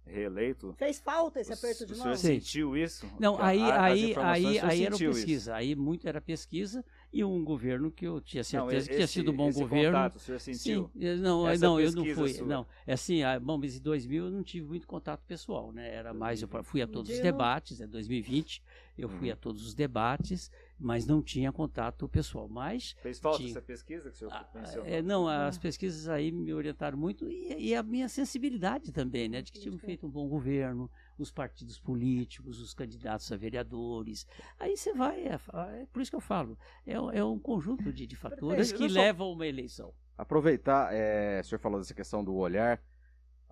[0.05, 2.03] reeleito, Fez falta esse o, aperto de o mão?
[2.03, 2.39] senhor Sim.
[2.39, 3.07] sentiu isso?
[3.19, 5.31] Não, aí, a- aí, aí, o senhor aí era pesquisa.
[5.31, 5.51] isso.
[5.51, 9.07] Aí muito era pesquisa e um governo que eu tinha Não, certeza que esse- tinha
[9.07, 9.97] sido um bom esse governo.
[9.97, 10.89] Contato, o senhor sentiu?
[10.93, 12.33] Sim, não, Essa não, eu não fui.
[12.33, 12.45] sua.
[12.47, 15.93] Não, é assim, ah, bom, mas em 2000 eu não tive muito contato pessoal, né?
[15.93, 18.61] Era mais, eu fui a todos os debates, é 2020,
[18.97, 22.49] eu fui a todos os debates, mas não tinha contato pessoal.
[22.49, 23.51] Mas Fez falta Tinha.
[23.51, 24.85] essa pesquisa que o senhor ah, mencionou?
[24.87, 29.41] é, não, as pesquisas aí me orientaram muito e, e a minha sensibilidade também, né?
[29.41, 34.25] De que tinham feito um bom governo, os partidos políticos, os candidatos a vereadores.
[34.59, 35.39] Aí você vai, é,
[35.79, 38.99] é por isso que eu falo, é, é um conjunto de, de fatores que só-
[38.99, 39.93] levam a uma eleição.
[40.17, 42.81] Aproveitar, é, o senhor falou dessa questão do olhar.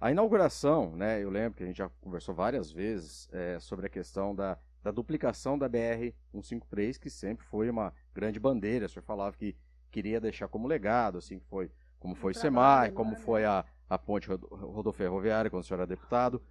[0.02, 1.22] A inauguração, né?
[1.22, 4.92] Eu lembro que a gente já conversou várias vezes é, sobre a questão da, da
[4.92, 8.86] duplicação da BR-153, que sempre foi uma grande bandeira.
[8.86, 9.56] O senhor falava que
[9.92, 13.26] queria deixar como legado, assim, que foi, como foi o SEMAI, como enorme.
[13.26, 16.42] foi a, a ponte rodo- rodoferroviária, quando o senhor era deputado.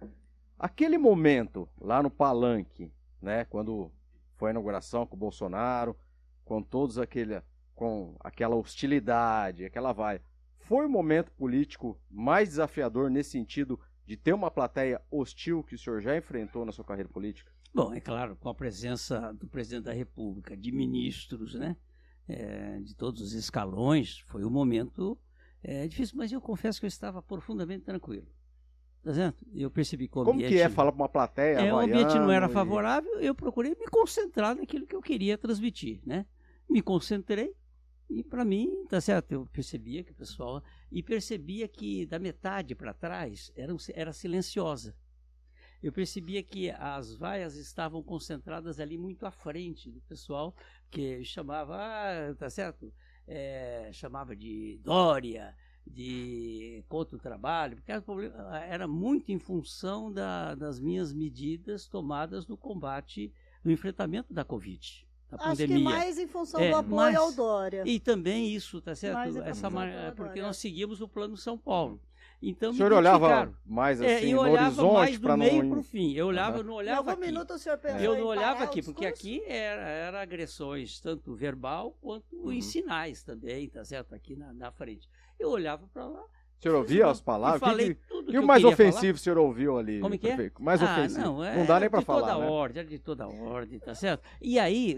[0.57, 3.45] Aquele momento lá no Palanque, né?
[3.45, 3.91] Quando
[4.35, 5.97] foi a inauguração com o Bolsonaro,
[6.43, 7.41] com todos aquele,
[7.73, 10.21] com aquela hostilidade, aquela vai.
[10.59, 15.77] Foi o momento político mais desafiador nesse sentido de ter uma plateia hostil que o
[15.77, 17.51] senhor já enfrentou na sua carreira política?
[17.73, 21.75] Bom, é claro, com a presença do presidente da República, de ministros, né?
[22.29, 25.17] é, de todos os escalões, foi um momento
[25.63, 28.27] é, difícil, mas eu confesso que eu estava profundamente tranquilo.
[29.03, 29.35] Tá vendo?
[29.53, 32.13] Eu percebi que o Como ambiente, que é falar para uma plateia é, o ambiente
[32.15, 36.25] não era favorável, eu procurei me concentrar naquilo que eu queria transmitir, né?
[36.69, 37.55] Me concentrei
[38.09, 42.75] e para mim, tá certo, eu percebia que o pessoal e percebia que da metade
[42.75, 44.95] para trás era, era silenciosa.
[45.81, 50.53] Eu percebia que as vaias estavam concentradas ali muito à frente do pessoal
[50.91, 52.91] que chamava, ah, tá certo,
[53.31, 58.03] É, chamava de Dória, de contra o trabalho, porque era
[58.65, 63.31] era muito em função da- das minhas medidas tomadas no combate,
[63.63, 65.83] no enfrentamento da Covid, da Acho que pandemia.
[65.83, 67.83] mais em função É, do apoio mas- ao Dória.
[67.85, 69.37] E também isso, tá certo?
[69.43, 72.01] Essa mar- porque nós seguimos o plano São Paulo.
[72.41, 75.37] Então O me senhor olhava mais É, assim eu no olhava horizonte mais para do
[75.37, 75.45] não.
[75.45, 76.13] meio para o fim.
[76.13, 77.21] Eu olhava, eu não olhava aqui.
[77.21, 81.97] minuto o senhor pensou Eu não olhava aqui, porque aqui era, era agressões, tanto verbal
[82.01, 82.51] quanto Uhum.
[82.51, 84.13] em sinais também, tá certo?
[84.15, 85.09] Aqui na, na frente.
[85.37, 86.21] Eu olhava para lá.
[86.21, 87.59] O senhor ouvia as e palavras?
[87.59, 88.89] falei O que, tudo que, que o eu mais queria falar.
[88.89, 89.99] ofensivo o senhor ouviu ali?
[89.99, 90.51] Como é que é?
[90.59, 91.21] Mais Ah, ofensivo.
[91.21, 92.45] Não, Não, é, dá nem era para de toda falar, né?
[92.47, 94.23] ordem, era de toda ordem, tá certo?
[94.41, 94.97] E aí,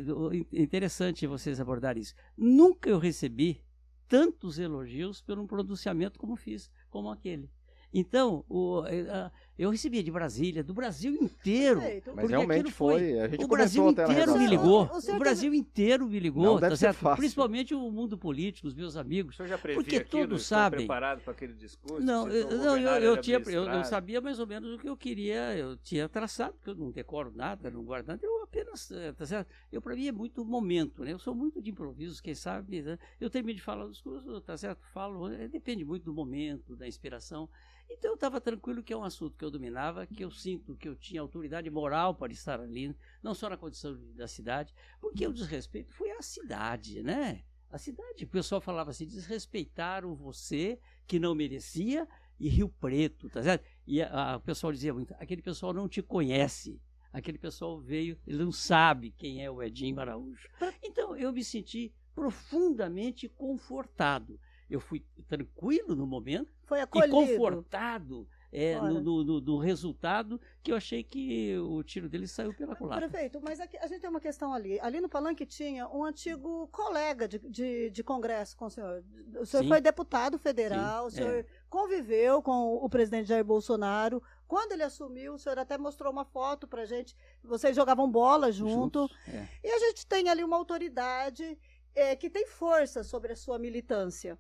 [0.52, 2.16] interessante vocês abordarem isso.
[2.38, 3.64] Nunca eu recebi
[4.08, 7.50] tantos elogios pelo pronunciamento como fiz, como aquele.
[7.94, 11.82] Então, o- eh, ah, Eu recebia de Brasília, do Brasil inteiro.
[11.82, 12.14] Perfeito.
[12.16, 13.20] Mas realmente foi.
[13.20, 14.90] A gente o Brasil inteiro me ligou.
[14.92, 16.98] O senhor O Brasil inteiro me ligou, Não deve tá ser certo?
[16.98, 17.18] fácil.
[17.18, 19.36] Principalmente o mundo político, os meus amigos.
[19.36, 20.24] O senhor já previa Porque aquilo?
[20.30, 20.80] todos sabem.
[20.80, 22.04] preparado para aquele discurso?
[22.04, 24.90] Não, eu, o não, eu, eu tinha, eu, eu sabia mais ou menos o que
[24.90, 28.90] eu queria, eu tinha traçado, porque eu não decoro nada, não guardo nada, eu apenas,
[28.90, 29.54] eh, tá certo?
[29.72, 31.14] Eu, para mim, é muito momento, né?
[31.14, 32.98] Eu sou muito de improviso, quem sabe, né?
[33.20, 34.82] Eu termino de falar o discurso, tá certo?
[34.92, 37.48] Falo, eh, depende muito do momento, da inspiração.
[37.90, 40.88] Então eu estava tranquilo que é um assunto que eu dominava, que eu sinto que
[40.88, 45.34] eu tinha autoridade moral para estar ali, não só na condição da cidade, porque o
[45.34, 47.44] desrespeito foi à cidade, né?
[47.70, 52.08] A cidade, o pessoal falava assim, desrespeitaram você que não merecia
[52.40, 53.64] e Rio Preto, tá certo?
[53.86, 56.82] E a- a- o pessoal dizia muito, aquele pessoal não te conhece,
[57.14, 60.50] aquele pessoal veio, ele não sabe quem é o Edinho Araújo.
[60.84, 64.40] Então eu me senti profundamente confortado.
[64.70, 67.12] Eu fui tranquilo no momento, Foi e acolhido.
[67.14, 73.08] confortado é, no, do resultado que eu achei que o tiro dele saiu pela culatra.
[73.08, 74.80] Prefeito, mas aqui, a gente tem uma questão ali.
[74.82, 79.04] Ali no Palanque tinha um antigo colega de, de, de congresso com o senhor.
[79.40, 79.70] O senhor Sim.
[79.70, 81.46] foi deputado federal, Sim, o senhor é.
[81.70, 84.22] conviveu com o presidente Jair Bolsonaro.
[84.48, 87.16] Quando ele assumiu, o senhor até mostrou uma foto pra gente.
[87.42, 89.08] Vocês jogavam bola junto.
[89.08, 89.48] Juntos, é.
[89.64, 91.58] E a gente tem ali uma autoridade
[91.96, 94.38] eh, que tem força sobre a sua militância.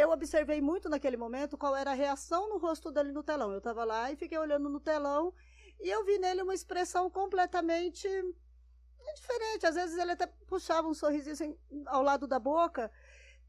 [0.00, 3.52] Eu observei muito naquele momento qual era a reação no rosto dele no telão.
[3.52, 5.34] Eu estava lá e fiquei olhando no telão
[5.78, 8.08] e eu vi nele uma expressão completamente
[9.14, 9.66] diferente.
[9.66, 12.90] Às vezes ele até puxava um sorrisinho assim, ao lado da boca.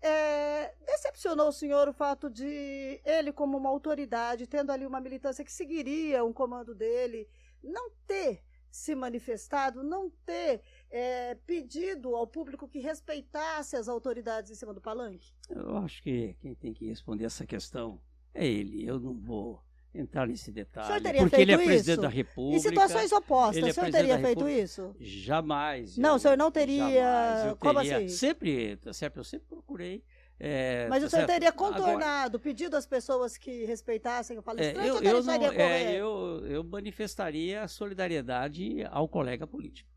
[0.02, 5.46] É, decepcionou o senhor o fato de ele, como uma autoridade, tendo ali uma militância
[5.46, 7.30] que seguiria um comando dele,
[7.64, 14.56] não ter se manifestado, não ter é, pedido ao público que respeitasse as autoridades em
[14.56, 15.32] cima do palanque?
[15.50, 18.00] Eu acho que quem tem que responder essa questão
[18.34, 18.86] é ele.
[18.86, 21.18] Eu não vou entrar nesse detalhe.
[21.20, 22.02] porque ele é presidente isso?
[22.02, 22.58] da República.
[22.58, 24.96] Em situações opostas, é o senhor teria feito isso?
[25.00, 25.98] Jamais.
[25.98, 27.46] Não, eu- o senhor não teria- Jamais.
[27.48, 28.08] Eu como teria, assim?
[28.10, 29.18] Sempre, tá certo?
[29.18, 30.04] Eu sempre procurei.
[30.44, 31.32] é, Mas tá o senhor certo?
[31.34, 35.34] teria Agora, contornado, pedido às pessoas que respeitassem o é, palestrante eu, ou eu, não,
[35.52, 39.90] é, eu, eu manifestaria a solidariedade ao colega político.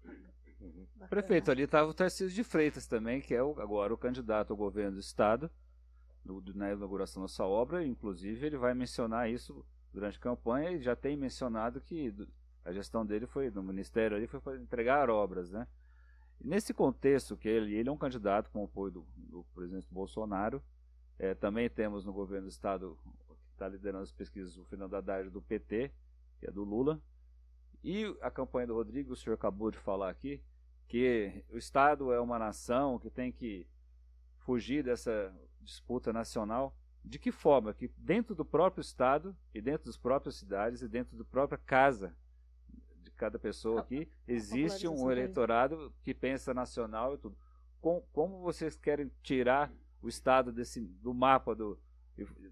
[1.14, 4.56] Prefeito, ali estava o Tarcísio de Freitas também, que é o- agora o candidato ao
[4.56, 5.48] governo do estado,
[6.24, 7.86] do- do- na inauguração da sua obra.
[7.86, 12.26] Inclusive, ele vai mencionar isso durante a campanha e já tem mencionado que do-
[12.64, 15.68] a gestão dele foi, no ministério ali, foi para entregar obras, né?
[16.40, 20.60] Nesse contexto que ele, ele é um candidato com o apoio do, do presidente Bolsonaro,
[21.16, 22.98] eh, também temos no governo do estado,
[23.46, 25.92] que está liderando as pesquisas, o Fernando Haddad do PT,
[26.40, 27.00] que é do Lula,
[27.84, 30.42] e a campanha do Rodrigo, o senhor acabou de falar aqui,
[30.88, 33.66] que o Estado é uma nação que tem que
[34.38, 36.76] fugir dessa disputa nacional.
[37.04, 37.74] De que forma?
[37.74, 42.16] Que dentro do próprio Estado e dentro das próprias cidades e dentro da própria casa
[43.02, 47.36] de cada pessoa aqui existe um eleitorado que pensa nacional e tudo.
[47.80, 49.70] Com- como vocês querem tirar
[50.00, 51.78] o Estado desse, do mapa do,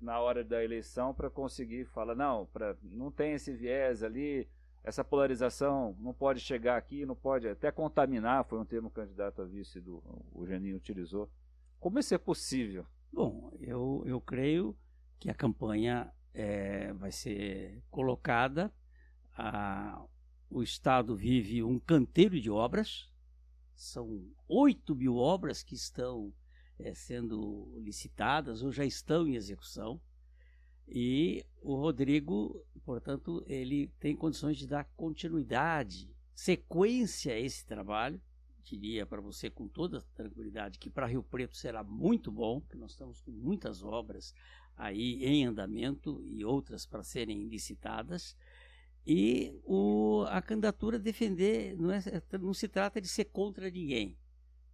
[0.01, 4.47] na hora da eleição para conseguir falar não, pra, não tem esse viés ali,
[4.85, 9.45] essa polarização não pode chegar aqui, não pode até contaminar, foi um termo candidato a
[9.45, 11.31] vice do o Geninho utilizou.
[11.79, 12.87] Como isso é possível?
[13.13, 14.77] Bom, eu, eu creio
[15.19, 18.73] que a campanha eh, vai ser colocada.
[19.37, 20.05] a-
[20.51, 23.09] o Estado vive um canteiro de obras.
[23.75, 26.33] São 8 mil obras que estão
[26.79, 30.01] eh, sendo licitadas ou já estão em execução.
[30.95, 38.21] E o Rodrigo, portanto, ele tem condições de dar continuidade, sequência a esse trabalho
[38.63, 42.93] diria para você com toda tranquilidade que para Rio Preto será muito bom, que nós
[42.93, 44.35] estamos com muitas obras
[44.77, 48.37] aí em andamento e outras para serem licitadas.
[49.07, 52.03] E o, a candidatura defender não, é,
[52.41, 54.17] não se trata de ser contra ninguém,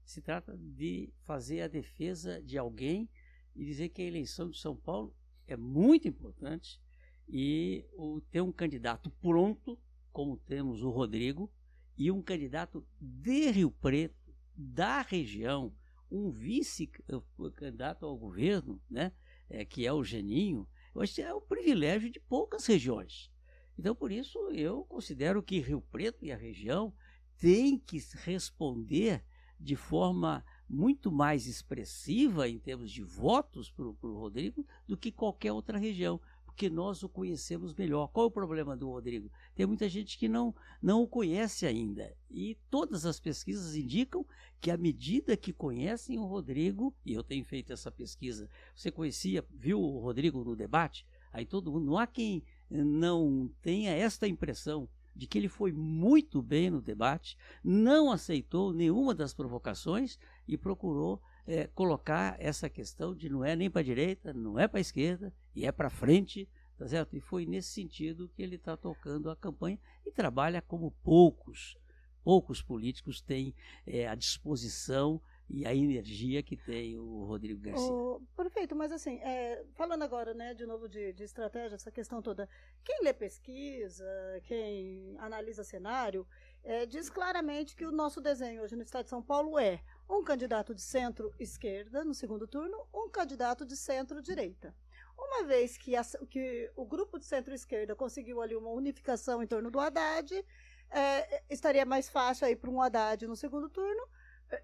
[0.04, 3.08] se trata de fazer a defesa de alguém
[3.56, 5.14] e dizer que a eleição de São Paulo
[5.48, 6.80] é muito importante
[7.28, 9.78] e o, ter um candidato pronto,
[10.12, 11.50] como temos o Rodrigo,
[11.96, 14.16] e um candidato de Rio Preto,
[14.54, 15.74] da região,
[16.10, 19.12] um vice-candidato ao governo, né,
[19.48, 20.66] é, que é o Geninho,
[21.14, 23.30] que é o privilégio de poucas regiões.
[23.78, 26.92] Então, por isso, eu considero que Rio Preto e a região
[27.38, 29.24] têm que responder
[29.60, 35.52] de forma muito mais expressiva em termos de votos para o Rodrigo do que qualquer
[35.52, 38.08] outra região, porque nós o conhecemos melhor.
[38.08, 39.30] Qual é o problema do Rodrigo?
[39.54, 42.14] Tem muita gente que não, não o conhece ainda.
[42.30, 44.26] E todas as pesquisas indicam
[44.60, 49.44] que à medida que conhecem o Rodrigo, e eu tenho feito essa pesquisa, você conhecia,
[49.54, 51.06] viu o Rodrigo no debate?
[51.32, 56.40] Aí todo mundo, não há quem não tenha esta impressão de que ele foi muito
[56.40, 63.28] bem no debate, não aceitou nenhuma das provocações e procurou é, colocar essa questão de
[63.28, 66.48] não é nem para a direita, não é para a esquerda, e é para frente,
[66.78, 67.16] tá certo?
[67.16, 71.76] E foi nesse sentido que ele está tocando a campanha e trabalha como poucos,
[72.22, 73.52] poucos políticos têm
[73.84, 77.90] é, a disposição e a energia que tem o Rodrigo Garcia.
[77.90, 82.20] Oh, perfeito, mas assim, é, falando agora, né, de novo de, de, estratégia, essa questão
[82.20, 82.48] toda,
[82.84, 84.06] quem lê pesquisa,
[84.44, 86.26] quem analisa cenário,
[86.62, 90.22] é, diz claramente que o nosso desenho hoje no Estado de São Paulo é um
[90.22, 94.74] candidato de centro-esquerda no segundo turno, um candidato de centro-direita.
[95.16, 99.70] Uma vez que, a, que, o grupo de centro-esquerda conseguiu ali uma unificação em torno
[99.70, 100.44] do Haddad,
[100.90, 104.08] é, estaria mais fácil aí para um Haddad no segundo turno,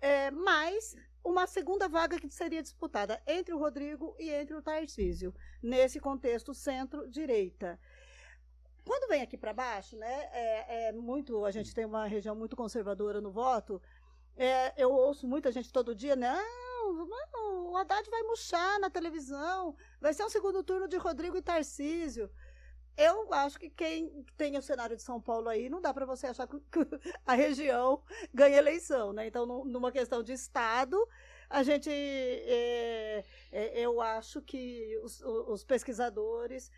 [0.00, 5.34] é, mais uma segunda vaga que seria disputada entre o Rodrigo e entre o Tarcísio,
[5.62, 7.78] nesse contexto centro-direita.
[8.84, 12.54] Quando vem aqui para baixo, né, é, é, muito, a gente tem uma região muito
[12.54, 13.80] conservadora no voto,
[14.36, 16.14] é, eu ouço muita gente todo dia?
[16.14, 16.44] Não,
[17.74, 22.30] o Haddad vai murchar na televisão, vai ser um segundo turno de Rodrigo e Tarcísio.
[22.96, 26.28] Eu acho que quem tem o cenário de São Paulo aí, não dá para você
[26.28, 26.56] achar que
[27.26, 28.02] a região
[28.32, 29.26] ganha eleição, né?
[29.26, 30.96] Então, numa questão de Estado,
[31.50, 36.70] a gente, é, é, eu acho que os, os pesquisadores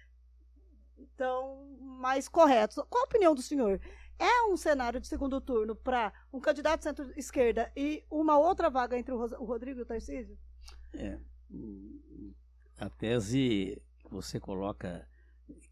[0.99, 2.83] estão mais corretos.
[2.89, 3.81] Qual a opinião do senhor?
[4.19, 9.13] É um cenário de segundo turno para um candidato centro-esquerda e uma outra vaga entre
[9.13, 10.39] o Rodrigo e o Tarcísio?
[10.95, 11.19] É,
[12.79, 15.07] a tese que você coloca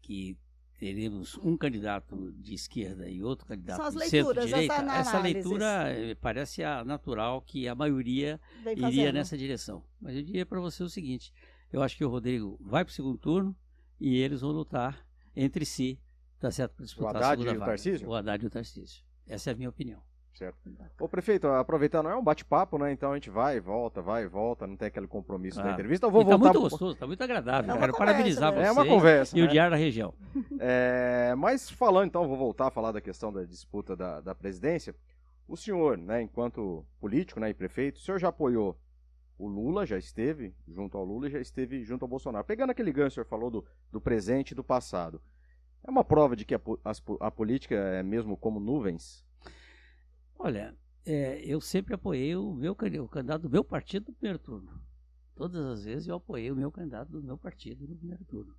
[0.01, 0.37] que
[0.77, 6.63] teremos um candidato de esquerda e outro candidato de centro-direita, essa, essa, leitura eh, parece
[6.63, 8.39] a natural que a maioria
[8.75, 9.83] iria nessa direção.
[10.01, 11.33] Mas eu diria para você o seguinte:
[11.71, 13.55] eu acho que o Rodrigo vai para o segundo turno
[13.99, 15.99] e eles vão lutar entre si,
[16.39, 16.75] tá certo?
[16.75, 17.71] Para disputar o Haddad a segunda e o vaga.
[17.71, 18.09] Tarcísio?
[18.09, 19.03] O Haddad e o Tarcísio.
[19.27, 20.01] Essa é a minha opinião.
[20.35, 20.57] Certo.
[20.99, 22.91] Ô, prefeito, aproveitando, é um bate-papo, né?
[22.91, 25.63] Então a gente vai volta, vai volta, não tem aquele compromisso ah.
[25.63, 26.05] da entrevista.
[26.05, 26.37] Eu vou e voltar.
[26.37, 27.73] Tá muito gostoso, tá muito agradável.
[27.73, 28.57] É Quero conversa, parabenizar né?
[28.57, 28.67] você.
[28.67, 29.37] É uma conversa.
[29.37, 29.47] E né?
[29.47, 30.13] o Diário da Região.
[30.57, 34.95] É, mas falando, então, vou voltar a falar da questão da disputa da, da presidência.
[35.47, 38.75] O senhor, né, enquanto político né, e prefeito, o senhor já apoiou
[39.37, 42.45] o Lula, já esteve junto ao Lula e já esteve junto ao Bolsonaro.
[42.45, 45.21] Pegando aquele ganho, o senhor falou do, do presente e do passado.
[45.83, 49.25] É uma prova de que a, a, a política é mesmo como nuvens?
[50.37, 54.81] Olha, é, eu sempre apoiei o meu o candidato do meu partido no primeiro turno.
[55.35, 58.55] Todas as vezes eu apoiei o meu candidato do meu partido no primeiro turno.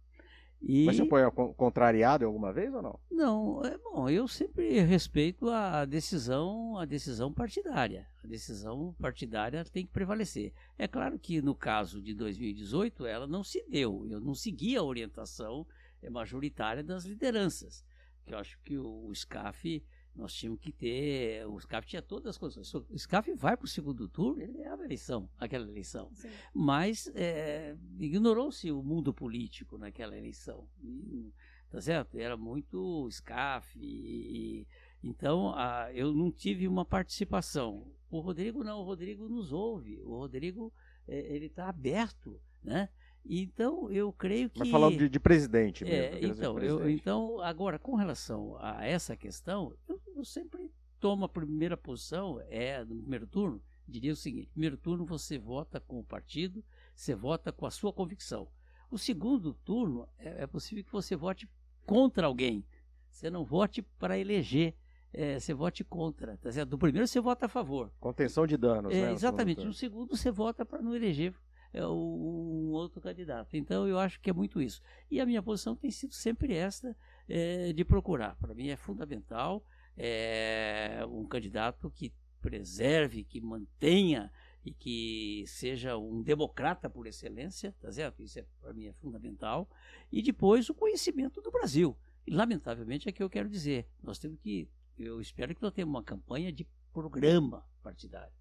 [0.61, 0.87] E...
[0.87, 2.99] Mas você apoia contrariado alguma vez ou não?
[3.11, 8.07] Não, é bom, eu sempre respeito a decisão, a decisão partidária.
[8.25, 10.53] A decisão partidária tem que prevalecer.
[10.79, 14.07] É claro que no caso de 2018 ela não se deu.
[14.09, 15.67] Eu não segui a orientação
[16.11, 17.85] majoritária das lideranças.
[18.27, 19.85] Eu acho que o, o SCAF
[20.17, 21.47] nós tínhamos que ter.
[21.47, 22.75] O SCAF tinha todas as coisas.
[22.75, 26.11] O SCAF vai para o segundo turno, ele é a eleição, aquela eleição.
[26.15, 26.31] Sim.
[26.55, 30.67] Mas é, ignorou-se o mundo político naquela eleição.
[30.83, 31.33] E,
[31.71, 32.19] tá certo?
[32.19, 33.79] Era muito SCAF.
[33.79, 34.67] E, e,
[35.03, 37.93] então, a, eu não tive uma participação.
[38.11, 40.01] O Rodrigo não, o Rodrigo nos ouve.
[40.03, 40.73] O Rodrigo
[41.07, 42.89] é, ele está aberto, né?
[43.29, 44.61] Então, eu creio que.
[44.61, 46.17] Mas falando de, de presidente mesmo.
[46.17, 46.83] É, então, presidente.
[46.83, 52.41] Eu, então, agora, com relação a essa questão, eu, eu, sempre tomo a primeira posição,
[52.49, 57.15] é no primeiro turno, diria o seguinte: primeiro turno você vota com o partido, você
[57.15, 58.49] vota com a sua convicção.
[58.91, 61.49] O segundo turno, é, é possível que você vote
[61.85, 62.65] contra alguém.
[63.11, 64.75] Você não vote para eleger.
[65.12, 66.37] É, você vote contra.
[66.37, 66.71] Tá certo?
[66.71, 67.91] Do primeiro você vota a favor.
[67.99, 69.12] Contenção de danos, é, né?
[69.12, 69.65] Exatamente.
[69.65, 71.35] No segundo você vota para não eleger
[71.77, 73.55] é, um outro candidato.
[73.55, 74.81] Então eu acho que é muito isso.
[75.11, 76.97] E a minha posição tem sido sempre esta
[77.29, 78.35] é, de procurar.
[78.37, 79.62] Para mim é fundamental
[79.95, 84.33] é, um candidato que preserve, que mantenha
[84.65, 88.23] e que seja um democrata por excelência, tá certo?
[88.23, 89.69] Isso é, para mim é fundamental.
[90.11, 91.95] E depois o conhecimento do Brasil.
[92.27, 93.87] E, lamentavelmente é que eu quero dizer.
[94.03, 94.66] Nós temos que,
[94.99, 98.33] eu espero que nós tenhamos uma campanha de programa partidário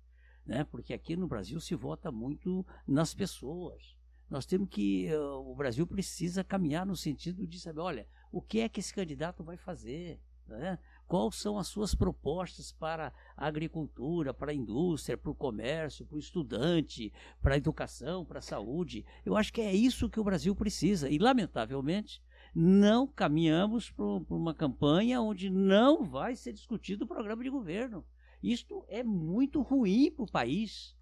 [0.45, 0.63] né?
[0.65, 3.95] porque aqui no Brasil se vota muito nas pessoas.
[4.29, 5.07] Nós temos que.
[5.13, 8.93] Uh, o Brasil precisa caminhar no sentido de saber, olha, o que é que esse
[8.93, 10.19] candidato vai fazer?
[10.47, 10.79] Né?
[11.07, 16.15] Quais são as suas propostas para a agricultura, para a indústria, para o comércio, para
[16.15, 19.05] o estudante, para a educação, para a saúde?
[19.23, 21.09] Eu acho que é isso que o Brasil precisa.
[21.09, 22.23] E, lamentavelmente,
[22.53, 28.03] não caminhamos para uma campanha onde não vai ser discutido o programa de governo.
[28.45, 30.93] Isto é muito ruim para o país.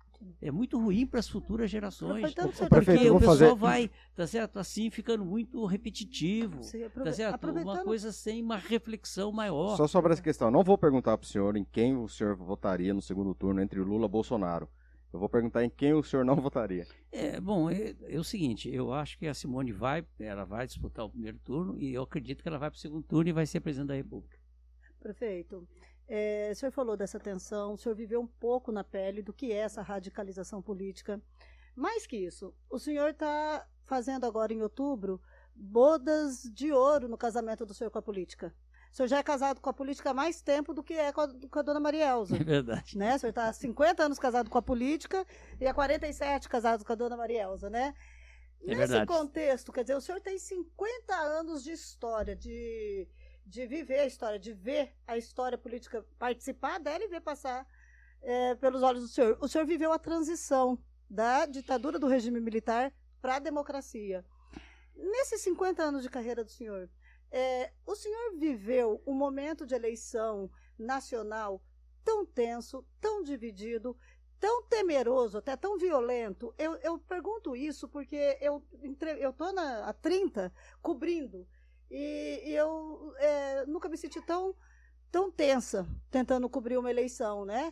[0.42, 2.24] é muito ruim para as futuras gerações.
[2.24, 6.86] O senhor Porque Prefeito, o pessoal fazer- vai, tá certo, assim, ficando muito repetitivo, Sim,
[6.86, 7.30] aprove- tá certo?
[7.32, 9.76] Uma aproveitando- coisa sem uma reflexão maior.
[9.76, 13.02] Só sobre essa questão, não vou perguntar pro senhor em quem o senhor votaria no
[13.02, 14.70] segundo turno entre Lula e Bolsonaro.
[15.12, 16.88] Eu vou perguntar em quem o senhor não votaria.
[17.12, 21.04] É, bom, é, é o seguinte, eu acho que a Simone vai, ela vai disputar
[21.06, 23.46] o primeiro turno e eu acredito que ela vai para o segundo turno e vai
[23.46, 24.38] ser presidente da República.
[25.02, 25.68] Prefeito,
[26.08, 29.52] é, o senhor falou dessa tensão, o senhor viveu um pouco na pele do que
[29.52, 31.22] é essa radicalização política.
[31.76, 35.22] Mais que isso, o senhor está fazendo agora em outubro
[35.56, 38.54] bodas de ouro no casamento do senhor com a política.
[38.92, 41.22] O senhor já é casado com a política há mais tempo do que é com
[41.22, 42.36] a, com a dona Maria Elza.
[42.36, 42.96] É verdade.
[42.96, 43.16] né?
[43.16, 45.26] O senhor está há 50 anos casado com a política
[45.60, 47.96] e há 47 casado com a dona Maria Elza, né?
[48.62, 49.08] É Nesse verdade.
[49.08, 53.08] contexto, quer dizer, o senhor tem 50 anos de história, de,
[53.46, 57.68] de viver a história, de ver a história política, participar dela e ver passar
[58.22, 59.38] é, pelos olhos do senhor.
[59.42, 60.80] O senhor viveu a transição
[61.10, 64.26] da ditadura do regime militar para a democracia.
[64.96, 66.90] Nesses 50 anos de carreira do senhor,
[67.32, 71.62] é, o senhor viveu um momento de eleição nacional
[72.04, 73.98] tão tenso, tão dividido,
[74.40, 76.54] tão temeroso, até tão violento.
[76.58, 78.62] Eu, eu pergunto isso porque eu
[79.54, 81.48] na, há 30 cobrindo
[81.94, 84.56] e, e eu é, nunca me senti tão
[85.12, 87.72] tão tensa tentando cobrir uma eleição, né?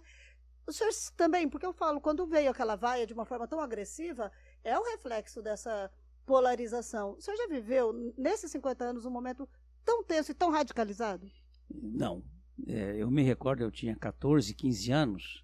[0.67, 4.31] O senhor também, porque eu falo, quando veio aquela vaia de uma forma tão agressiva,
[4.63, 5.91] é o reflexo dessa
[6.23, 7.13] polarização.
[7.13, 9.49] O senhor já viveu, nesses 50 anos, um momento
[9.83, 11.27] tão tenso e tão radicalizado?
[11.67, 12.23] Não.
[12.67, 15.43] É, eu me recordo, eu tinha 14, 15 anos,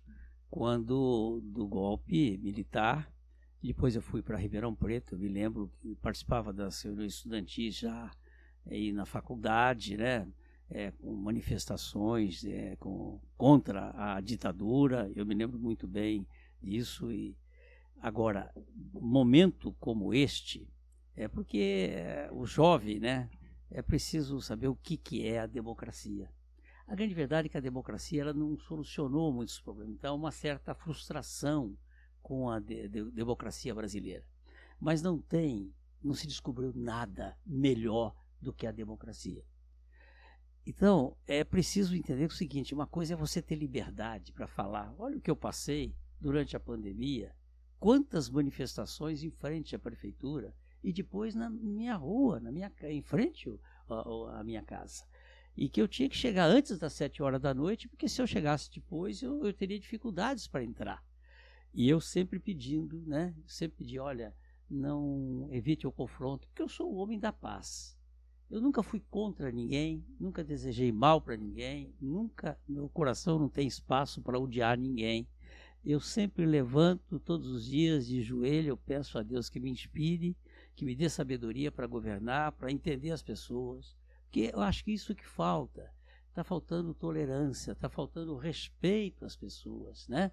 [0.51, 3.11] quando do golpe militar.
[3.61, 8.11] Depois eu fui para Ribeirão Preto, eu me lembro que participava das reuniões estudantis já
[8.69, 10.27] aí na faculdade, né?
[10.69, 15.09] É, com manifestações é, com, contra a ditadura.
[15.15, 16.27] Eu me lembro muito bem
[16.61, 17.11] disso.
[17.11, 17.37] E
[18.01, 18.51] agora,
[18.93, 20.67] momento como este,
[21.15, 23.29] é porque é, o jovem, né?
[23.69, 26.29] É preciso saber o que, que é a democracia.
[26.87, 29.93] A grande verdade é que a democracia ela não solucionou muitos problemas.
[29.93, 31.77] Então, uma certa frustração
[32.21, 34.23] com a de- de- democracia brasileira.
[34.79, 39.43] Mas não tem, não se descobriu nada melhor do que a democracia.
[40.65, 44.93] Então, é preciso entender o seguinte: uma coisa é você ter liberdade para falar.
[44.97, 47.33] Olha o que eu passei durante a pandemia,
[47.79, 53.49] quantas manifestações em frente à prefeitura e depois na minha rua, na minha, em frente
[53.89, 55.05] à minha casa
[55.57, 58.27] e que eu tinha que chegar antes das sete horas da noite, porque se eu
[58.27, 61.03] chegasse depois eu, eu teria dificuldades para entrar.
[61.73, 63.35] E eu sempre pedindo, né?
[63.47, 64.35] Sempre pedi, olha,
[64.69, 67.96] não evite o confronto, porque eu sou o homem da paz.
[68.49, 73.67] Eu nunca fui contra ninguém, nunca desejei mal para ninguém, nunca, meu coração não tem
[73.67, 75.27] espaço para odiar ninguém.
[75.83, 80.35] Eu sempre levanto todos os dias de joelho, eu peço a Deus que me inspire,
[80.75, 85.15] que me dê sabedoria para governar, para entender as pessoas, porque eu acho que isso
[85.15, 85.91] que falta.
[86.29, 90.31] Está faltando tolerância, está faltando respeito às pessoas, né?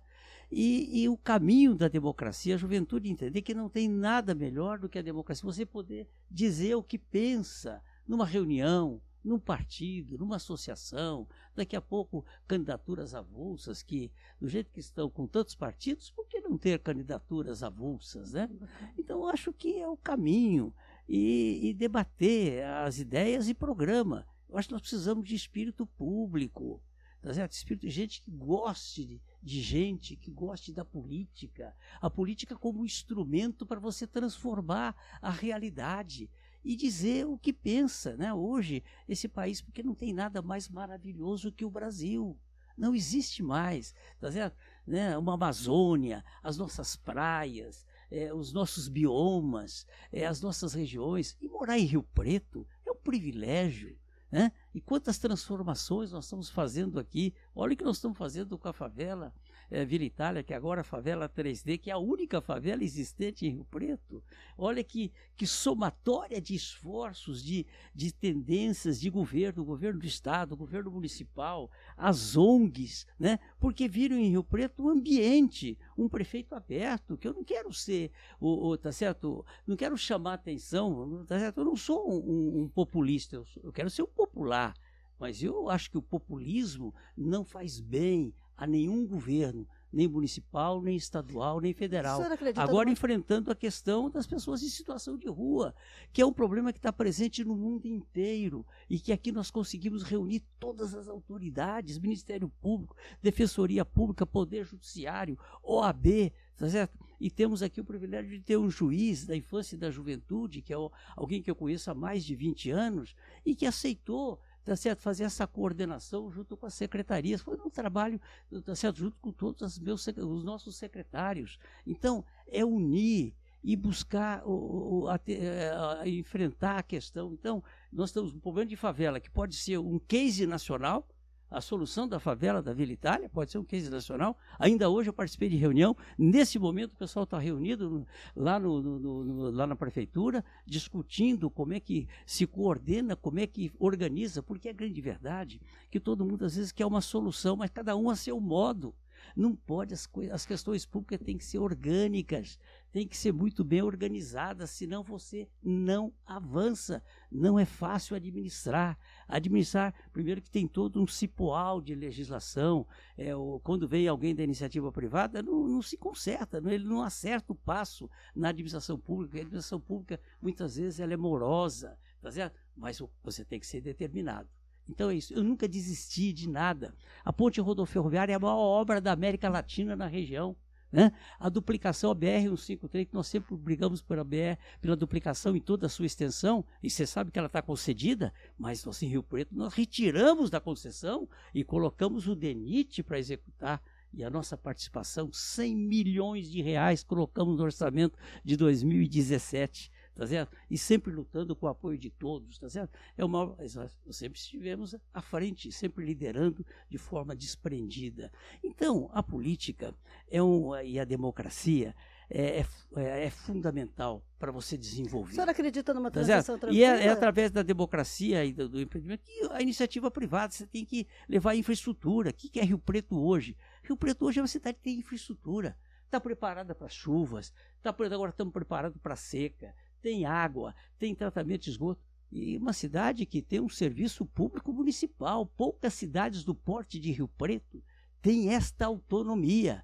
[0.53, 4.89] E, e o caminho da democracia, a juventude entender que não tem nada melhor do
[4.89, 5.51] que a democracia.
[5.51, 11.26] Você poder dizer o que pensa numa reunião, num partido, numa associação,
[11.57, 16.40] daqui a pouco candidaturas avulsas, que do jeito que estão com tantos partidos, por que
[16.40, 18.50] não ter candidaturas avulsas, né?
[18.98, 20.74] Então eu acho que é o caminho
[21.09, 24.26] e, e debater as ideias e programa.
[24.48, 26.82] Eu acho que nós precisamos de espírito público,
[27.22, 27.52] tá certo?
[27.52, 31.74] espírito de gente que goste de, de gente, que goste da política.
[32.00, 36.30] A política como instrumento para você transformar a realidade
[36.65, 38.33] e dizer o que pensa, né?
[38.33, 42.39] Hoje, esse país, porque não tem nada mais maravilhoso que o Brasil.
[42.77, 44.57] Não existe mais, tá certo?
[44.85, 45.17] Né?
[45.17, 51.37] Uma Amazônia, as nossas praias, eh, os nossos biomas, eh, as nossas regiões.
[51.41, 53.97] E morar em Rio Preto é um privilégio.
[54.29, 54.51] Né?
[54.75, 57.33] E quantas transformações nós estamos fazendo aqui.
[57.55, 59.33] Olha o que nós estamos fazendo com a favela
[59.71, 63.47] eh, Vila Itália, que agora é a favela 3D, que é a única favela existente
[63.47, 64.23] em Rio Preto.
[64.57, 70.91] Olha que, que somatória de esforços, de, de tendências de governo, governo do Estado, governo
[70.91, 73.39] municipal, as ONGs, né?
[73.59, 78.11] porque viram em Rio Preto um ambiente, um prefeito aberto, que eu não quero ser,
[78.41, 79.45] o, o- tá certo?
[79.67, 81.59] Não quero chamar atenção, tá certo?
[81.61, 84.75] Eu não sou um, um- um populista, eu, sou- eu quero ser um popular.
[85.19, 90.96] Mas eu acho que o populismo não faz bem a nenhum governo, nem municipal, nem
[90.96, 92.20] estadual, nem federal.
[92.57, 95.74] Agora enfrentando a questão das pessoas em situação de rua,
[96.12, 100.02] que é um problema que está presente no mundo inteiro e que aqui nós conseguimos
[100.02, 106.98] reunir todas as autoridades, Ministério Público, Defensoria Pública, Poder Judiciário, OAB, tá certo?
[107.20, 110.72] E temos aqui o privilégio de ter um juiz da infância e da juventude, que
[110.72, 110.76] é
[111.16, 113.14] alguém que eu conheço há mais de 20 anos
[113.46, 115.01] e que aceitou tá certo?
[115.01, 117.41] fazer essa coordenação junto com as secretarias.
[117.43, 118.21] Foi um trabalho
[118.65, 118.99] tá certo?
[118.99, 121.59] junto com todos os, meus, os nossos secretários.
[121.87, 127.33] Então, é unir e buscar o, o- a te- eh, a enfrentar a questão.
[127.33, 127.62] Então,
[127.93, 131.07] nós temos um problema de favela que pode ser um case nacional,
[131.51, 134.36] a solução da favela da Vila Itália pode ser um case nacional.
[134.59, 135.97] Ainda hoje eu participei de reunião.
[136.18, 141.72] Nesse momento o pessoal está reunido lá, no- no- no- lá na prefeitura, discutindo como
[141.72, 146.45] é que se coordena, como é que organiza, porque é grande verdade que todo mundo
[146.45, 148.95] às vezes quer uma solução, mas cada um a seu modo.
[149.34, 152.59] Não pode, as, as questões públicas têm que ser orgânicas,
[152.92, 157.03] têm que ser muito bem organizadas, senão você não avança.
[157.32, 158.99] Não é fácil administrar.
[159.29, 164.43] Administrar, primeiro que tem todo um cipoal de legislação, é, o, quando vem alguém da
[164.43, 169.37] iniciativa privada, não, não se conserta, não- ele não acerta o passo na administração pública.
[169.37, 172.59] A administração pública, muitas vezes, ela é morosa, tá certo?
[172.77, 174.49] mas você tem que ser determinado.
[174.89, 175.33] Então é isso.
[175.33, 176.95] Eu nunca desisti de nada.
[177.25, 180.57] A ponte rodoferroviária é a maior obra da América Latina na região.
[180.95, 181.11] Né?
[181.40, 185.88] A duplicação, a BR-153, que nós sempre brigamos pela BR, pela duplicação em toda a
[185.88, 189.74] sua extensão, e você sabe que ela está concedida, mas nós em Rio Preto nós
[189.74, 193.82] retiramos da concessão e colocamos o DENIT para executar.
[194.12, 200.57] E a nossa participação, 100 milhões de reais, colocamos no orçamento de 2017 tá certo?
[200.71, 202.97] E sempre lutando com o apoio de todos, tá certo?
[203.17, 208.31] É uma, nós sempre estivemos à frente, sempre liderando de forma desprendida.
[208.62, 209.95] Então, a política
[210.31, 211.95] é um, e a democracia
[212.31, 212.65] é,
[212.97, 215.35] é, é- fundamental para você desenvolver.
[215.35, 216.73] senhor acredita numa Tá transição certo?
[216.73, 220.67] E é, é através da democracia e do, do empreendimento que a iniciativa privada, você
[220.67, 222.31] tem que levar infraestrutura.
[222.31, 223.57] O que que é Rio Preto hoje?
[223.83, 225.77] Rio Preto hoje é uma cidade que tem infraestrutura.
[226.05, 227.53] Está preparada para chuvas,
[227.83, 232.05] tá, agora estamos preparados para seca, tem água, tem tratamento de esgoto.
[232.30, 235.46] E uma cidade que tem um serviço público municipal.
[235.46, 237.82] Poucas cidades do porte de Rio Preto
[238.20, 239.82] têm esta autonomia.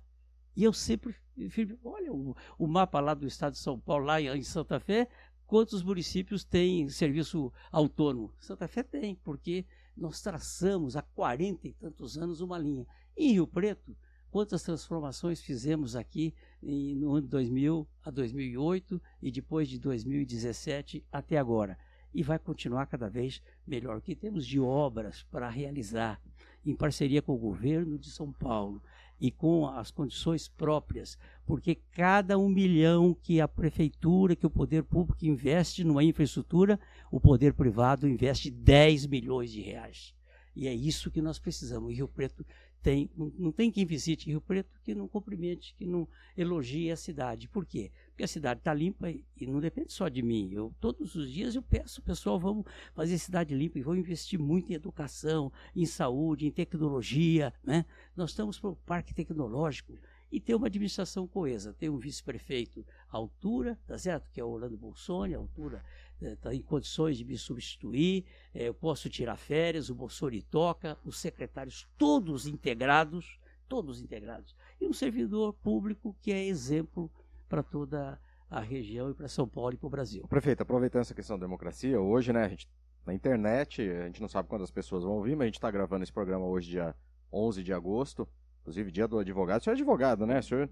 [0.55, 1.15] E eu sempre,
[1.51, 5.09] sempre olha o, o mapa lá do estado de São Paulo, lá em, Santa Fé,
[5.47, 8.35] quantos municípios têm serviço autônomo?
[8.39, 9.65] Santa Fé tem, porque
[9.97, 12.87] nós traçamos há 40 e tantos anos uma linha.
[13.17, 13.97] Em Rio Preto,
[14.31, 21.39] quantas transformações fizemos aqui em- no ano 2000 a 2008 e depois de 2017 até
[21.39, 21.79] agora?
[22.13, 23.99] E vai continuar cada vez melhor.
[23.99, 26.21] O que temos de obras para realizar
[26.65, 28.83] em parceria com o governo de São Paulo
[29.21, 34.83] e com as condições próprias, porque cada um milhão que a prefeitura, que o poder
[34.83, 36.81] público investe numa infraestrutura,
[37.11, 40.15] o poder privado investe 10 milhões de reais.
[40.57, 41.93] E é isso que nós precisamos.
[41.93, 42.45] E Rio Preto
[42.83, 47.49] tem, não, tem quem visite Rio Preto que não cumprimente, que não elogie a cidade.
[47.49, 47.91] Por quê?
[48.09, 50.51] Porque a cidade está limpa e, e não depende só de mim.
[50.53, 52.65] Eu, todos os dias eu peço, pessoal, vamos
[52.95, 57.53] fazer cidade limpa e vamos investir muito em educação, em saúde, em tecnologia.
[57.63, 57.85] Né?
[58.17, 59.99] Nós estamos para o parque tecnológico
[60.33, 64.31] e ter uma administração coesa, ter um vice-prefeito à altura, tá certo?
[64.31, 65.83] Que é o Orlando Bolsoni, à altura,
[66.21, 71.19] está em condições de me substituir, eh, eu posso tirar férias, o Bolsoni toca, os
[71.19, 77.11] secretários todos integrados, todos integrados, e um servidor público que é exemplo
[77.49, 80.27] para toda a região e para São Paulo e para o Brasil.
[80.29, 82.69] Prefeito, aproveitando essa questão da democracia, hoje, né, a gente,
[83.07, 86.03] na internet, a gente não sabe quantas pessoas vão ouvir, mas a gente está gravando
[86.03, 86.95] esse programa hoje, dia
[87.33, 88.29] 11 de agosto,
[88.63, 89.61] inclusive dia do advogado.
[89.61, 90.41] O senhor é advogado, né?
[90.41, 90.69] O senhor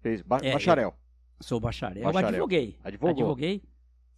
[0.00, 0.94] fez ba- É, bacharel.
[1.40, 2.28] Sou bacharel, Bacharel.
[2.28, 3.10] advoguei, Advogou.
[3.10, 3.62] advoguei,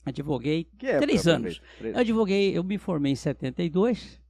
[0.05, 1.61] advoguei Que Três anos.
[1.79, 4.21] Três- Eu advoguei, eu me formei em 72,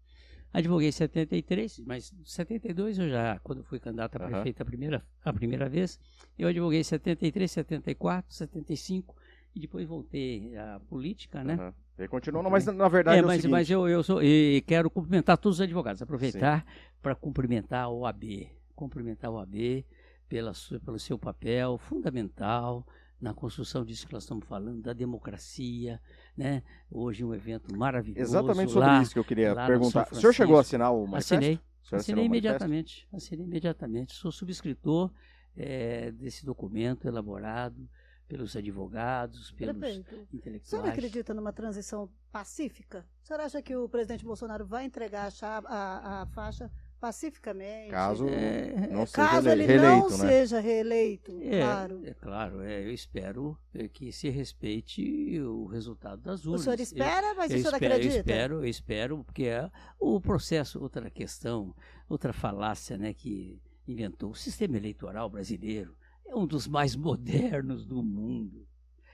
[0.53, 5.05] advoguei em 73, mas em 72 eu já, quando fui candidato a prefeito a primeira,
[5.25, 5.99] a primeira vez,
[6.39, 9.17] eu advoguei em 73, 74, 75
[9.55, 11.55] e depois voltei à política, né?
[11.55, 11.75] Aham.
[11.97, 14.63] Ele continuou, mas na- verdade É, é, o mas, seguinte, mas eu, eu sou, e
[14.67, 16.67] quero cumprimentar todos os advogados, aproveitar
[17.01, 19.85] para cumprimentar a OAB, cumprimentar a OAB
[20.29, 22.85] pela sua, pelo seu papel fundamental
[23.21, 26.01] na construção disso que nós estamos falando, da democracia,
[26.37, 26.63] né?
[26.91, 28.21] Hoje um evento maravilhoso.
[28.21, 30.09] exatamente sobre lá, isso que eu queria perguntar.
[30.13, 31.35] O senhor chegou a assinar o manifesto?
[31.35, 31.61] Assinei,
[31.93, 34.15] O assinei imediatamente, assinei imediatamente.
[34.15, 35.11] Sou subscritor
[35.57, 37.89] eh, desse documento elaborado
[38.27, 40.85] pelos advogados, pelos Prefeito, o senhor intelectuais.
[40.89, 43.07] acredita numa transição pacífica?
[43.23, 46.71] O senhor acha que o presidente Bolsonaro vai entregar a, chave- a- a faixa
[47.05, 47.91] pacificamente.
[47.91, 50.29] Caso É, não seja Caso ele- ele reeleito, não né?
[50.31, 52.01] seja reeleito, É, claro.
[52.07, 56.63] é claro, é, eu espero é, que se respeite o resultado das urnas.
[56.63, 58.15] O senhor Eu- espera, mas eu o senhor espero, acredita?
[58.15, 61.75] Eu espero, eu espero, porque é o processo, outra questão,
[62.09, 64.31] outra falácia né, que inventou.
[64.31, 65.95] O sistema eleitoral brasileiro
[66.27, 68.67] é um dos mais modernos do mundo.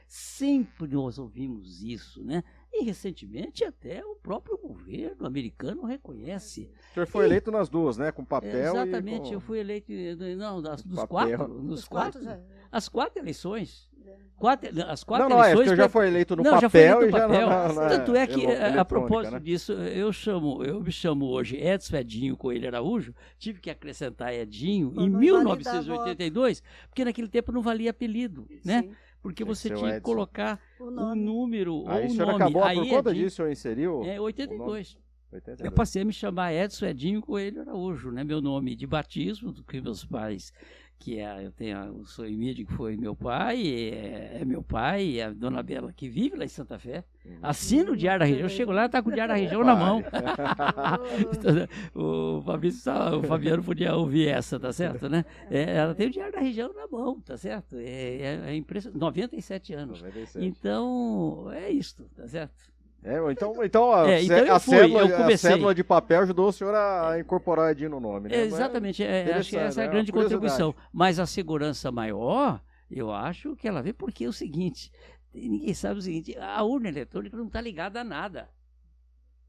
[0.06, 2.42] Sempre nós ouvimos isso, né?
[2.72, 6.70] E recentemente até o próprio governo americano reconhece.
[6.90, 8.12] O senhor foi E- eleito nas duas, né?
[8.12, 9.34] Com papel É, exatamente, e com...
[9.34, 9.92] eu fui eleito,
[10.36, 11.08] não, das, dos Papel.
[11.38, 12.40] quatro, nos Os quatro quatro, já.
[12.70, 13.90] as quatro eleições.
[14.36, 15.64] Quatro, as quatro Não, não, é, o eleições.
[15.66, 17.46] senhor já foi- eleito no não, papel já foi eleito e no já papel.
[17.48, 19.40] na, na Tanto é que, a- a eletrônica, propósito né?
[19.40, 24.94] disso, eu chamo, eu me chamo hoje Edson Edinho Coelho Araújo, tive que acrescentar Edinho
[24.96, 28.88] em não 1982, porque naquele tempo não valia apelido, né?
[29.22, 32.26] Porque que você o tinha que colocar o o número Aí ou o o senhor
[32.26, 32.36] nome.
[32.42, 34.02] acabou, Aí por conta Edinho- disso, o senhor inseriu?
[34.04, 34.94] É, o 82.
[34.94, 35.04] nome?
[35.32, 35.64] 82.
[35.64, 38.24] Eu passei a me chamar Edson Edinho Coelho Araújo, né?
[38.24, 40.52] Meu nome de batismo, do que meus pais,
[41.00, 45.22] que é, eu tenho o Emílio, que foi meu pai, é, é meu pai, e
[45.22, 47.02] a dona Bela, que vive lá em Santa Fé.
[47.24, 47.38] Uhum.
[47.42, 48.44] Assina o Diário da Região.
[48.44, 50.04] Eu chego lá, tá com o Diário da Região na mão.
[51.96, 55.24] o Fabrício, tá- o Fabiano podia ouvir essa, tá certo, né?
[55.50, 57.76] É, ela tem o Diário da Região na mão, tá certo?
[57.76, 59.00] É, é, é impressionante.
[59.00, 60.02] 97 anos.
[60.02, 60.44] 97.
[60.44, 62.69] Então, é isso, tá certo?
[63.02, 66.48] É, então, então, a, É, então eu a fui, cédula, eu a de papel ajudou
[66.48, 68.36] o senhor a incorporar Edinho no nome, né?
[68.36, 70.74] É, exatamente, é, acho que essa é a é grande contribuição.
[70.92, 74.92] Mas a segurança maior, eu acho que ela vem porque é o seguinte:
[75.32, 78.50] ninguém sabe o seguinte, a urna eletrônica não está ligada a nada.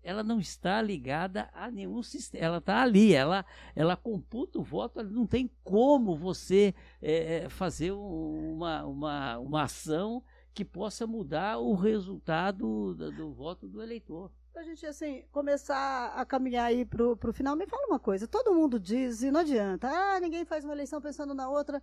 [0.04, 2.43] Ela não está ligada a nenhum sistema.
[2.43, 3.45] Ela está ali, ela,
[3.76, 10.24] ela computa o voto, não tem como você é, fazer um- uma, uma, uma ação
[10.54, 14.32] que possa mudar o resultado do, do voto do eleitor.
[14.54, 18.28] Pra gente, assim, começar a caminhar aí pro, pro final, me fala uma coisa.
[18.28, 21.82] Todo mundo diz, e não adianta, ah, ninguém faz uma eleição pensando na outra.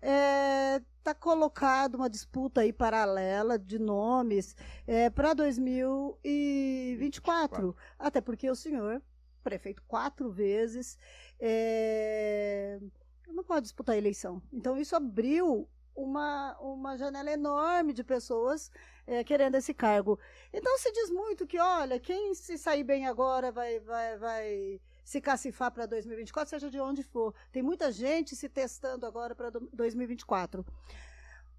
[0.00, 4.56] É, tá colocado uma disputa aí paralela de nomes
[4.86, 7.76] é, para 2024.
[7.98, 9.02] Até porque o senhor,
[9.42, 10.98] prefeito quatro vezes,
[11.38, 12.80] é,
[13.28, 14.40] não pode disputar a eleição.
[14.52, 18.70] Então isso abriu uma, uma janela enorme de pessoas
[19.06, 20.18] é, querendo esse cargo.
[20.52, 25.20] Então se diz muito que, olha, quem se sair bem agora vai, vai, vai se
[25.20, 27.34] cacifar para 2024, seja de onde for.
[27.50, 30.64] Tem muita gente se testando agora para 2024.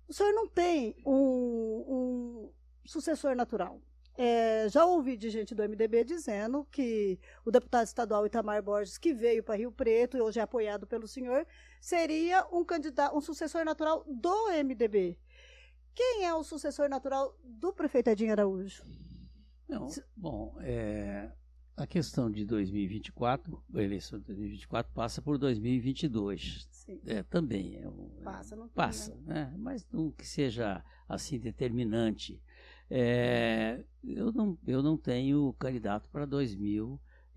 [0.08, 2.52] O senhor não tem um, um
[2.86, 3.82] sucessor natural.
[4.18, 9.14] É, já ouvi de gente do MDB dizendo que o deputado estadual Itamar Borges, que
[9.14, 11.46] veio para Rio Preto e hoje é apoiado pelo senhor,
[11.80, 15.20] seria um candidato, um sucessor natural do MDB.
[15.94, 18.84] Quem é o sucessor natural do prefeito Edinho Araújo?
[19.70, 21.32] Não, bom, é,
[21.76, 26.68] a questão de 2024, a eleição de 2024 passa por 2022.
[26.72, 29.46] Sim, É, também é um, passa, não tem, passa, né?
[29.46, 29.54] né?
[29.58, 32.42] mas não que seja assim determinante.
[32.90, 36.26] É, eu, não, eu não tenho candidato para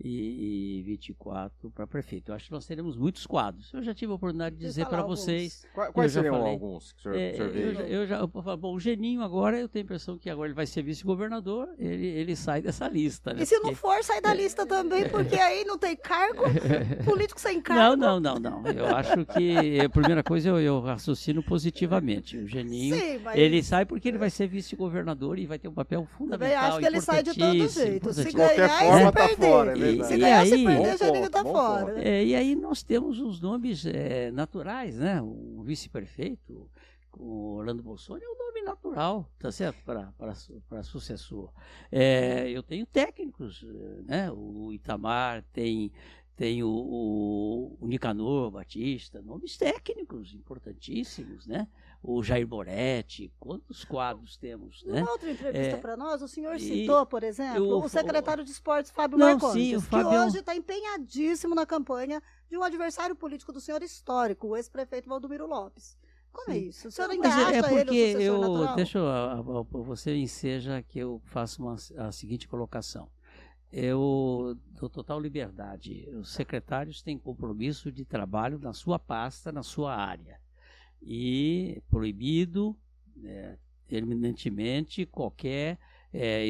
[0.03, 2.31] 2024 para prefeito.
[2.31, 3.73] Eu acho que nós teremos muitos quadros.
[3.73, 5.65] Eu já tive a oportunidade de dizer para vocês.
[5.75, 6.53] Quais, quais seriam falei.
[6.53, 7.75] alguns que o senhor, É, o senhor eu, veio?
[7.75, 10.49] já- eu já, eu falo, bom, o Geninho agora eu tenho a impressão que agora
[10.49, 13.33] ele vai ser vice-governador, ele, ele sai dessa lista.
[13.35, 13.43] Né?
[13.43, 16.43] E se não for, sai da lista também, porque aí não tem cargo,
[17.05, 17.97] político sem Não, cargo.
[17.97, 18.67] não, não, não.
[18.67, 22.37] Eu acho que a primeira coisa eu, eu raciocino positivamente.
[22.37, 25.75] O Geninho, Sim, mas ele sai porque ele vai ser vice-governador e vai ter um
[25.75, 26.65] papel também fundamental.
[26.71, 28.13] acho que ele sai de todo jeito.
[28.13, 29.37] Se ganhar e forma, se tá perder.
[29.47, 30.05] fora, é E-.
[30.05, 31.87] Se e ganhar, se aí- perder, o Geninho ponto, tá fora.
[31.87, 31.99] ponto.
[31.99, 35.21] É, e aí nós temos os nomes é, naturais, né?
[35.23, 36.71] O vice-prefeito,
[37.13, 39.83] o Orlando Bolsonaro é um nome natural, tá certo?
[39.85, 41.53] Para sucessor.
[41.91, 43.65] É, eu tenho técnicos,
[44.07, 44.31] né?
[44.31, 45.91] O Itamar tem.
[46.37, 51.69] Tem o, o, o Nicanor Batista, nomes técnicos importantíssimos, né?
[52.03, 55.01] O Jair Moretti, quantos quadros temos, né?
[55.01, 58.51] Numa outra entrevista É, para nós, o senhor citou, por exemplo, eu- o secretário de
[58.51, 63.15] esportes, Fábio Não, Marcondes, sim, o que hoje está empenhadíssimo na campanha de um adversário
[63.15, 65.95] político do senhor histórico, o ex-prefeito Valdomiro Lopes.
[66.33, 66.89] Como é isso?
[66.89, 68.77] O senhor ainda mas é- acha é porque ele o eu, natural?
[68.77, 69.43] Deixa eu, a- a-
[69.83, 73.11] você enseja que eu faço uma, a seguinte colocação.
[73.73, 76.09] Eu dou total liberdade.
[76.15, 80.41] Os secretários têm compromisso de trabalho na sua pasta, na sua área.
[81.03, 82.77] E proibido,
[83.25, 83.57] é,
[83.89, 85.79] terminantemente, qualquer
[86.13, 86.45] é,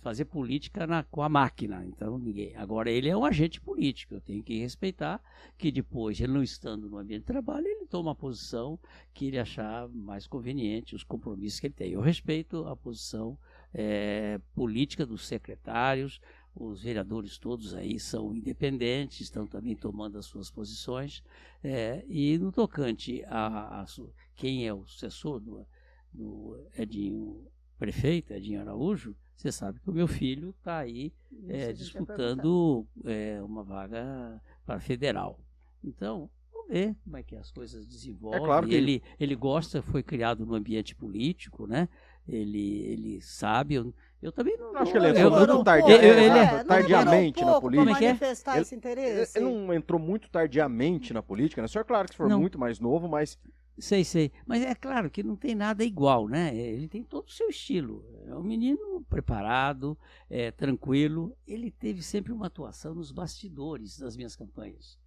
[0.00, 1.84] fazer política na- com a máquina.
[1.84, 2.54] Então, ninguém.
[2.54, 4.14] Agora, ele é um agente político.
[4.14, 5.20] Eu tenho que respeitar
[5.56, 8.78] que depois, ele não estando no ambiente de trabalho, ele toma a posição
[9.12, 11.92] que ele achar mais conveniente, os compromissos que ele tem.
[11.92, 13.36] Eu respeito a posição
[13.74, 16.20] eh, política dos secretários,
[16.54, 21.22] os vereadores todos aí são independentes, estão também tomando as suas posições.
[21.62, 23.86] É, e no tocante a, a,
[24.34, 25.66] quem é o sucessor do,
[26.12, 27.46] do Edinho
[27.78, 31.12] prefeito, Edinho Araújo, você sabe que o meu filho está aí
[31.46, 35.38] é, disputando é, uma vaga para federal.
[35.82, 38.42] Então, vamos ver como é que as coisas desenvolvem.
[38.42, 41.88] É claro que ele, ele gosta, foi criado no ambiente político, né?
[42.26, 43.74] Ele, ele sabe.
[43.74, 44.76] Eu, eu também não.
[44.76, 47.84] Acho que ele entrou muito ele, ele, é, tardiamente um na política.
[47.84, 49.38] Como é manifestar ele, esse interesse.
[49.38, 51.66] Ele, não entrou muito tardiamente na política, né?
[51.66, 52.40] O senhor, claro que se for não.
[52.40, 53.38] muito mais novo, mas.
[53.78, 54.32] Sei, sei.
[54.44, 56.52] Mas é claro que não tem nada igual, né?
[56.56, 58.04] Ele tem todo o seu estilo.
[58.26, 59.96] É um menino preparado,
[60.28, 61.36] é, tranquilo.
[61.46, 64.98] Ele teve sempre uma atuação nos bastidores das minhas campanhas.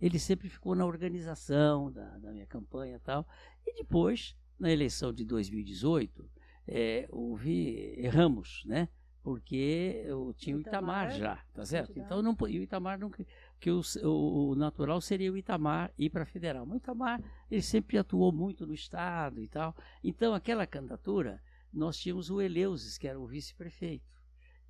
[0.00, 3.24] Ele sempre ficou na organização da, da minha campanha e tal.
[3.64, 6.28] E depois, na eleição de 2018,
[6.66, 8.88] é, houve, erramos, né?
[9.22, 11.98] Porque eu tinha o Itamar, Itamar já, tá certo?
[11.98, 16.26] Então não o Itamar não que o, o, natural seria o Itamar ir para a
[16.26, 16.64] federal.
[16.64, 19.74] Mas o Itamar ele sempre atuou muito no estado e tal.
[20.02, 21.42] Então aquela candidatura
[21.72, 24.16] nós tínhamos o Eleuses que era o vice-prefeito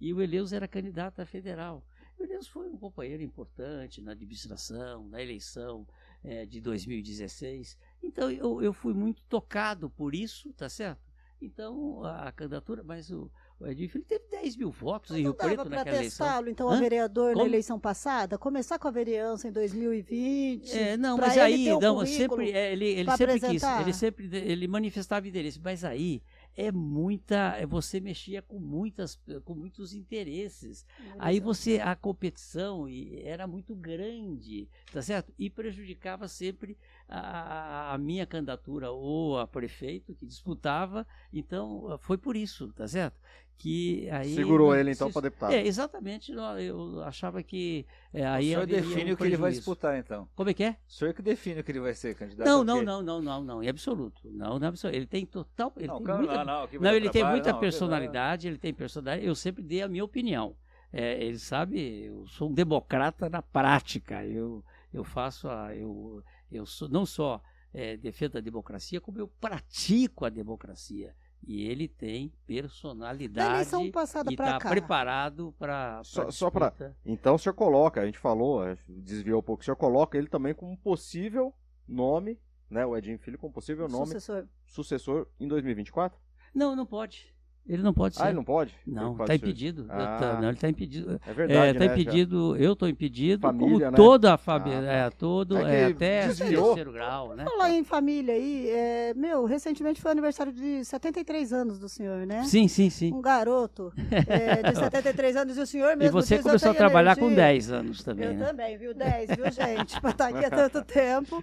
[0.00, 1.86] e o Eleuses era candidato a federal.
[2.18, 5.86] O Eleuses foi um companheiro importante na administração, na eleição
[6.24, 7.78] é, de 2016.
[8.02, 11.05] Então eu, eu fui muito tocado por isso, tá certo?
[11.40, 13.30] Então, a candidatura, mas o,
[13.60, 16.26] o Edinho Filho teve 10 mil votos mas em Rio Preto naquela eleição.
[16.26, 16.76] testá-lo, então, Hã?
[16.76, 17.44] a vereador Como?
[17.44, 18.38] na eleição passada?
[18.38, 20.72] Começar com a vereança em 2020?
[20.72, 23.78] É, não, mas aí, não, sempre, é, ele, ele sempre apresentar.
[23.78, 26.22] quis, ele sempre ele manifestava interesse, mas aí
[26.56, 30.86] é muita, é você mexia com muitas, com muitos interesses.
[31.18, 32.86] Aí você a competição
[33.22, 35.32] era muito grande, tá certo?
[35.38, 36.78] E prejudicava sempre
[37.08, 41.06] a, a, minha candidatura ou a prefeito que disputava.
[41.32, 43.20] Então foi por isso, tá certo?
[43.58, 45.52] que aí segurou ele então para deputado.
[45.52, 46.32] É, exatamente.
[46.32, 50.28] Eu achava que é, aí o senhor define um o que ele vai disputar então.
[50.34, 50.76] Como é que é?
[50.86, 52.46] O senhor que define o que ele vai ser candidato.
[52.46, 54.20] Não, não, não, não, não, não, em absoluto.
[54.24, 54.96] Não, não, absoluto.
[54.96, 58.58] Ele tem total, ele não, tem muita, não, não, não ele tem muita personalidade, ele
[58.58, 59.26] tem personalidade.
[59.26, 60.54] Eu sempre dei a minha opinião.
[60.92, 64.24] É, ele sabe, eu sou um democrata na prática.
[64.24, 67.42] Eu eu faço a eu eu sou, não só
[67.72, 71.14] é, defendo a democracia, como eu pratico a democracia.
[71.46, 73.88] E ele tem personalidade e
[74.32, 76.02] está preparado para.
[76.02, 76.72] Só, só para.
[77.04, 80.54] Então o senhor coloca, a gente falou, desviou um pouco, o senhor coloca ele também
[80.54, 81.54] como possível
[81.86, 82.84] nome, né?
[82.84, 86.18] O Edinho Filho como possível nome sucessor, sucessor em 2024?
[86.52, 87.35] Não, não pode.
[87.68, 88.22] Ele não pode ser.
[88.22, 88.72] Ah, ele não pode?
[88.86, 89.86] Não, está impedido.
[89.88, 91.20] Ah, tá, não, ele está impedido.
[91.26, 91.72] É verdade.
[91.72, 92.62] Está é, né, impedido, já.
[92.62, 93.96] eu estou impedido, família, como né?
[93.96, 94.88] toda a família.
[94.88, 96.66] Ah, é, todo, é, é até desviou.
[96.66, 97.44] terceiro grau, né?
[97.44, 102.44] Falar em família aí, é, meu, recentemente foi aniversário de 73 anos do senhor, né?
[102.44, 103.12] Sim, sim, sim.
[103.12, 103.92] Um garoto
[104.28, 106.18] é, de 73 anos e o senhor mesmo.
[106.18, 107.28] E você começou a trabalhar energia.
[107.28, 108.46] com 10 anos também, Eu né?
[108.46, 108.94] também, viu?
[108.94, 110.00] 10, viu, gente?
[110.00, 111.42] Para estar aqui há tanto tempo.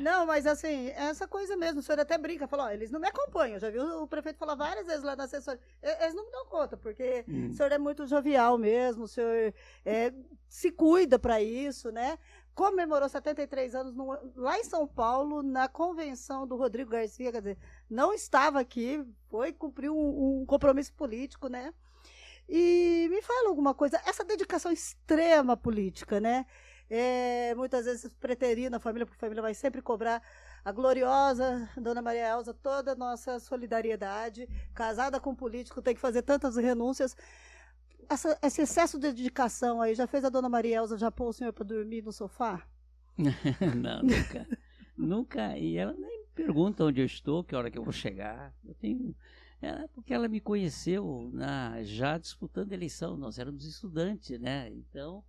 [0.00, 3.06] Não, mas assim, essa coisa mesmo, o senhor até brinca, falou, ó, eles não me
[3.06, 6.46] acompanham, já viu o prefeito falar várias vezes lá na assessoria, eles não me dão
[6.46, 7.50] conta, porque Hum.
[7.50, 9.54] O senhor é muito jovial mesmo, o senhor
[9.84, 10.12] é,
[10.48, 12.18] se cuida para isso, né?
[12.54, 17.58] Comemorou 73 anos no, lá em São Paulo, na convenção do Rodrigo Garcia, quer dizer,
[17.88, 21.72] não estava aqui, foi cumprir um, um compromisso político, né?
[22.48, 26.44] E me fala alguma coisa, essa dedicação extrema política, né?
[26.90, 30.20] É, muitas vezes preterina a família, porque a família vai sempre cobrar
[30.64, 34.48] a gloriosa Dona Maria Elza, toda a nossa solidariedade.
[34.74, 37.16] Casada com um político, tem que fazer tantas renúncias.
[38.08, 41.32] Essa, esse excesso de dedicação aí, já fez a Dona Maria Elza já pôr o
[41.32, 42.66] senhor para dormir no sofá?
[43.76, 44.58] não, nunca.
[44.96, 45.58] nunca.
[45.58, 48.54] E ela nem pergunta onde eu estou, que hora que eu vou chegar.
[48.64, 49.14] Eu tenho.
[49.92, 53.16] Porque ela me conheceu na, já disputando eleição.
[53.16, 54.70] Nós éramos estudantes, né?
[54.70, 55.22] Então,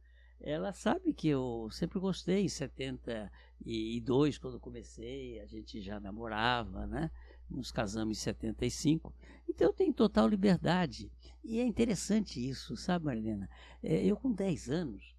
[0.44, 2.44] ela sabe que eu sempre gostei.
[2.44, 7.12] Em 72, quando comecei, a gente já namorava, né?
[7.50, 9.14] Nos casamos em 75.
[9.48, 11.12] Então eu tenho total liberdade.
[11.44, 13.50] E é interessante isso, sabe, Marilena?
[13.84, 15.16] É, eu com 10 anos,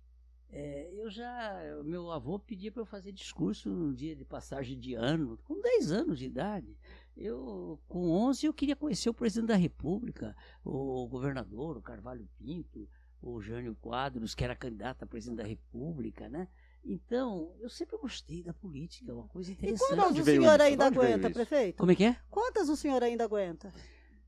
[0.52, 1.58] é, eu já.
[1.82, 5.92] Meu avô pedia para eu fazer discurso no dia de passagem de ano, com 10
[5.92, 6.76] anos de idade.
[7.16, 12.86] Eu, com 11, eu queria conhecer o presidente da República, o governador, o Carvalho Pinto,
[13.22, 16.48] o Jânio Quadros, que era candidato a presidente da República, né?
[16.84, 19.92] Então, eu sempre gostei da política, é uma coisa interessante.
[19.92, 21.76] E quantas o senhor ainda aguenta, prefeito?
[21.76, 22.16] Como é que é?
[22.28, 23.72] Quantas o senhor ainda aguenta?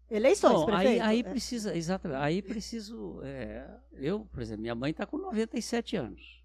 [0.09, 0.89] Eleições, Bom, prefeito?
[0.89, 1.23] Aí, aí é.
[1.25, 6.44] precisa, exatamente, aí preciso, é, eu, por exemplo, minha mãe está com 97 anos.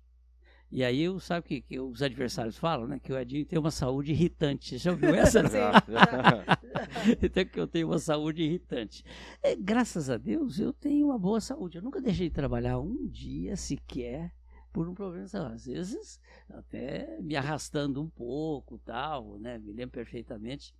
[0.72, 3.00] E aí, eu, sabe que, que os adversários falam, né?
[3.00, 4.70] Que o Edinho tem uma saúde irritante.
[4.70, 5.42] Você já ouviu essa?
[5.48, 5.72] já.
[7.22, 9.04] então que eu tenho uma saúde irritante.
[9.42, 11.78] É, graças a Deus, eu tenho uma boa saúde.
[11.78, 14.32] Eu nunca deixei de trabalhar um dia sequer
[14.72, 15.28] por um problema.
[15.54, 19.58] Às vezes, até me arrastando um pouco, tal, né?
[19.58, 20.76] Me lembro perfeitamente.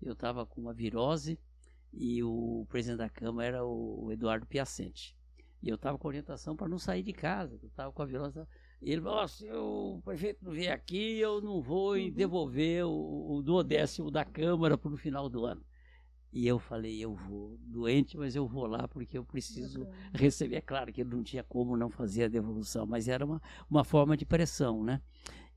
[0.00, 1.36] Eu estava com uma virose
[1.92, 5.16] e o presidente da Câmara era o Eduardo Piacente.
[5.62, 7.58] E eu estava com orientação para não sair de casa.
[7.62, 8.38] Eu estava com a virose.
[8.38, 8.46] E
[8.90, 12.10] ele falou: "Ó, se o prefeito não vier aqui, eu não vou Uhum.
[12.10, 15.62] devolver o, o duodécimo da Câmara para o final do ano.
[16.32, 20.56] E eu falei: eu vou, doente, mas eu vou lá porque eu preciso receber.
[20.56, 24.16] É claro que não tinha como não fazer a devolução, mas era uma, uma forma
[24.16, 25.00] de pressão, né?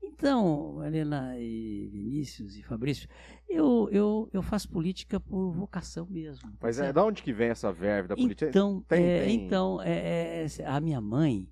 [0.02, 3.08] Então, Helena e Vinícius e Fabrício,
[3.48, 6.50] eu, eu, eu faço política por vocação mesmo.
[6.52, 6.94] tá Mas é, certo?
[6.94, 8.48] da onde que vem essa verve da política?
[8.48, 11.48] Então, Tem- é, tem- então é, é, a minha mãe,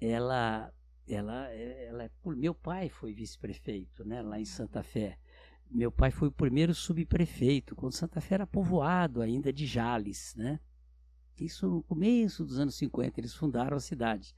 [0.00, 0.72] ela,
[1.08, 5.18] ela, é- ela, é- meu pai foi vice-prefeito, né, lá em Santa Fé.
[5.70, 10.60] Meu pai foi o primeiro subprefeito, quando Santa Fé era povoado ainda de Jales, né?
[11.40, 14.34] Isso no começo dos anos 50, eles fundaram a cidade.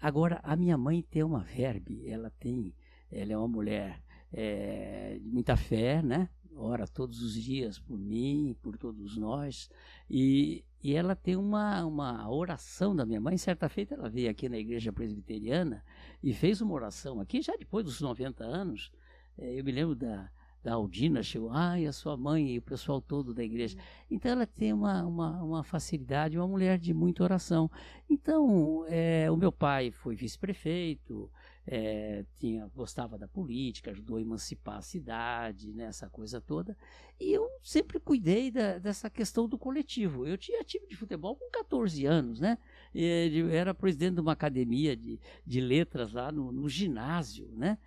[0.00, 2.74] Agora, a minha mãe tem uma verbe, ela tem,
[3.10, 6.28] ela é uma mulher é, de muita fé, né?
[6.54, 9.68] Ora todos os dias por mim, por todos nós.
[10.08, 13.36] E, e ela tem uma, uma oração da minha mãe.
[13.36, 15.84] Certa feita ela veio aqui na igreja presbiteriana
[16.22, 18.90] e fez uma oração aqui, já depois dos 90 anos.
[19.36, 20.30] Eh, eu me lembro da,
[20.62, 23.76] da Aldina, chegou, ai, a sua mãe e o pessoal todo da igreja.
[24.10, 27.70] Então ela tem uma, uma, uma facilidade, uma mulher de muita oração.
[28.08, 31.30] Então, eh, o meu pai foi vice-prefeito,
[31.72, 36.76] eh, tinha, gostava da política, ajudou a emancipar a cidade, né, essa coisa toda.
[37.18, 40.26] E eu sempre cuidei da- dessa questão do coletivo.
[40.26, 42.58] Eu tinha time de futebol com 14 anos, né?
[42.92, 47.78] E Eu era presidente de uma academia de, de letras lá no, no ginásio, né?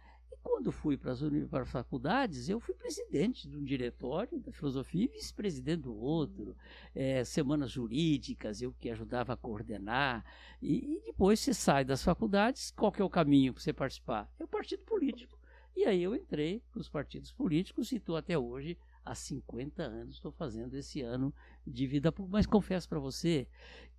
[0.44, 5.08] Quando fui para as para faculdades, eu fui presidente de um diretório da filosofia e
[5.08, 6.56] vice-presidente do outro.
[6.94, 10.26] Eh, semanas jurídicas, eu que ajudava a coordenar.
[10.62, 14.30] E, e depois você sai das faculdades, qual que é o caminho para você participar?
[14.38, 15.39] É o partido político.
[15.76, 20.16] E aí eu entrei para os partidos políticos e estou até hoje há 50 anos
[20.16, 21.34] estou fazendo esse ano
[21.66, 22.38] de vida pública.
[22.38, 23.48] Mas confesso para você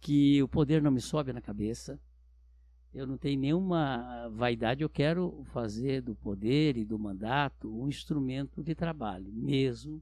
[0.01, 1.99] que o poder não me sobe na cabeça.
[2.95, 4.83] Eu não tenho nenhuma vaidade.
[4.83, 10.01] Eu quero fazer do poder e do mandato um instrumento de trabalho, mesmo.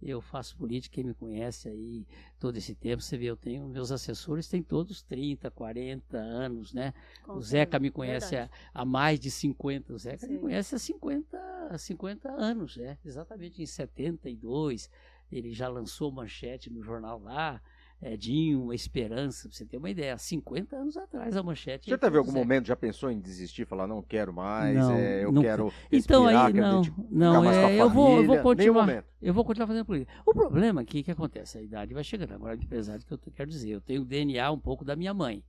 [0.00, 2.06] Eu faço política, quem me conhece aí
[2.38, 6.94] todo esse tempo, você vê, eu tenho, meus assessores têm todos 30, 40 anos, né?
[7.26, 9.92] O Zeca me conhece há, há mais de 50.
[9.92, 10.40] O Zeca me Sim.
[10.40, 12.96] conhece há 50, 50 anos, é.
[13.04, 14.88] Exatamente em 72.
[15.32, 17.60] Ele já lançou manchete no jornal lá.
[18.00, 20.14] Edinho, uma esperança, pra você ter uma ideia.
[20.14, 21.90] Há 50 anos atrás a manchete.
[21.90, 25.32] Você teve algum momento já pensou em desistir, falar não quero mais, Não, é, eu
[25.32, 25.48] nunca.
[25.48, 29.04] quero Então respirar, aí, não, não, é, eu, vou, eu vou continuar.
[29.20, 30.12] Eu vou continuar fazendo política.
[30.24, 32.34] O problema aqui que acontece, a idade vai chegando.
[32.34, 35.12] Agora, apesar do que eu quero dizer, eu tenho o DNA um pouco da minha
[35.12, 35.42] mãe.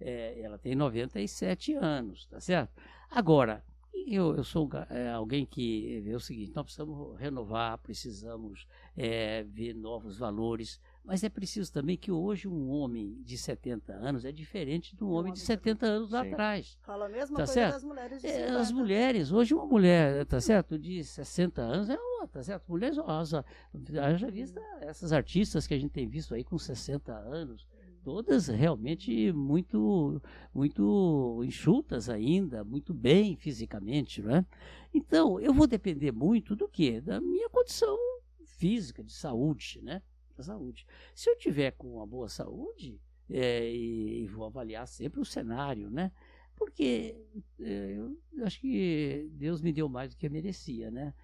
[0.00, 2.70] É, ela tem 97 anos, tá certo?
[3.10, 3.64] Agora,
[4.06, 9.74] eu, eu sou é, alguém que vê o seguinte: nós precisamos renovar, precisamos é, ver
[9.74, 14.96] novos valores, mas é preciso também que hoje um homem de 70 anos é diferente
[14.96, 16.32] de um homem de 70 anos lá Sim.
[16.32, 16.76] atrás.
[16.82, 17.72] Fala a mesma Tá coisa certo?
[17.74, 18.60] das mulheres de É, 50.
[18.60, 22.64] as mulheres, hoje uma mulher, tá certo, de 60 anos é uma, tá certo?
[22.68, 27.66] Mulheres, haja vista essas artistas que a gente tem visto aí com 60 anos,
[28.02, 30.20] todas realmente muito,
[30.52, 34.46] muito enxutas ainda, muito bem fisicamente, não é?
[34.92, 37.00] Então, eu vou depender muito do quê?
[37.00, 37.96] Da minha condição
[38.44, 40.02] física, de saúde, né?
[40.36, 40.86] Da saúde.
[41.14, 45.90] Se eu tiver com uma boa saúde, é, e, e vou avaliar sempre o cenário,
[45.90, 46.12] né?
[46.54, 47.16] Porque
[47.60, 51.14] é, eu acho que Deus me deu mais do que eu merecia, né?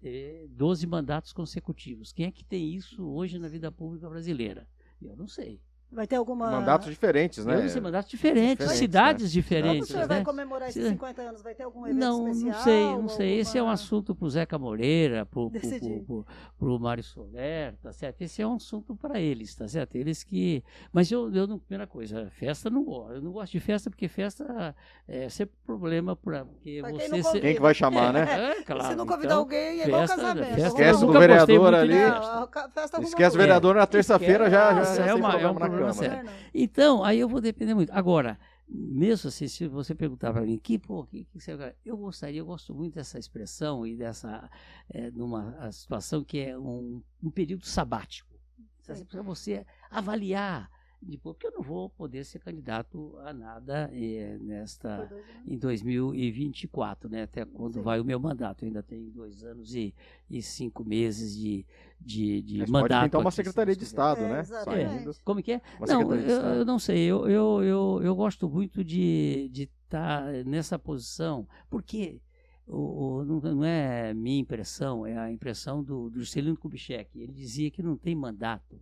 [0.00, 2.12] Ter 12 mandatos consecutivos.
[2.12, 4.68] Quem é que tem isso hoje na vida pública brasileira?
[5.00, 5.60] Eu não sei.
[5.90, 6.50] Vai ter alguma.
[6.50, 7.56] Mandatos diferentes, né?
[7.56, 9.88] Eu não sei, mandatos diferentes, Diferentes, cidades Quando o diferentes.
[9.88, 10.24] senhor vai né?
[10.24, 11.42] comemorar esses Se- 50 anos?
[11.42, 12.54] Vai ter algum evento Não, especial?
[12.56, 13.38] não sei, não sei.
[13.38, 16.78] Esse é um assunto para o Zeca Moreira, para o.
[16.78, 18.20] Mário Soler, tá certo?
[18.20, 19.96] Esse é um assunto para eles, tá certo?
[19.96, 20.62] Eles que.
[20.92, 23.14] Mas eu, eu não, primeira coisa, festa não gosto.
[23.14, 24.74] Eu não gosto de festa porque festa
[25.06, 27.40] é sempre problema para porque Pra quem você não ser- convida.
[27.46, 28.18] Quem que vai chamar, né?
[28.58, 28.84] É, claro.
[28.90, 30.46] Se não convidar então, alguém, é igual festa- casamento.
[30.48, 31.94] festa- Esquece gostei vereador ali.
[33.04, 34.70] Esquece o vereador na terça-feira, já,
[35.06, 35.46] é uma- é
[35.84, 36.30] problema sério.
[36.54, 37.90] Então, aí eu vou depender muito.
[37.92, 42.40] Agora, mesmo assim, se você perguntar para mim, que, pô, que, que você, eu gostaria,
[42.40, 44.50] eu gosto muito dessa expressão e dessa,
[44.90, 48.28] é, numa a situação que é um, um período sabático.
[49.10, 50.70] Para você avaliar
[51.00, 55.08] depois, porque eu não vou poder ser candidato a nada é, nesta
[55.46, 57.22] em 2024, né?
[57.22, 57.82] Até quando Sim.
[57.82, 58.64] vai o meu mandato.
[58.64, 59.94] Eu ainda tenho dois anos e,
[60.28, 61.64] e cinco meses de,
[62.00, 62.88] de, de Mas mandato.
[62.90, 63.84] pode pintar uma secretaria de.
[63.84, 64.44] Estado, É, né?
[64.44, 65.12] Saindo.
[65.24, 65.60] Como que é?
[65.78, 66.98] Uma não, eu, eu não sei.
[67.04, 72.20] Eu, eu, eu, eu gosto muito de estar nessa posição, porque
[72.66, 77.18] o, o- não, não é minha impressão, é a impressão do, do Juscelino Kubitschek.
[77.18, 78.80] Ele dizia que não tem mandato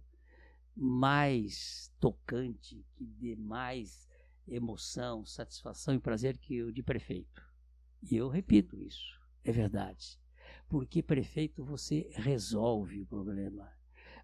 [0.77, 4.07] mais tocante, que dê mais
[4.47, 7.43] emoção, satisfação e prazer que o de prefeito.
[8.03, 10.19] E eu repito isso, é verdade.
[10.69, 13.73] Porque prefeito você resolve o problema.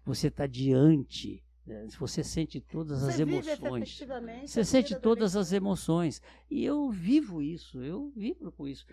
[0.05, 4.01] Você está diante, né, você sente todas as Você vive emoções.
[4.45, 6.21] Você sente todas as emoções.
[6.49, 8.85] E eu vivo isso, eu vibro com isso.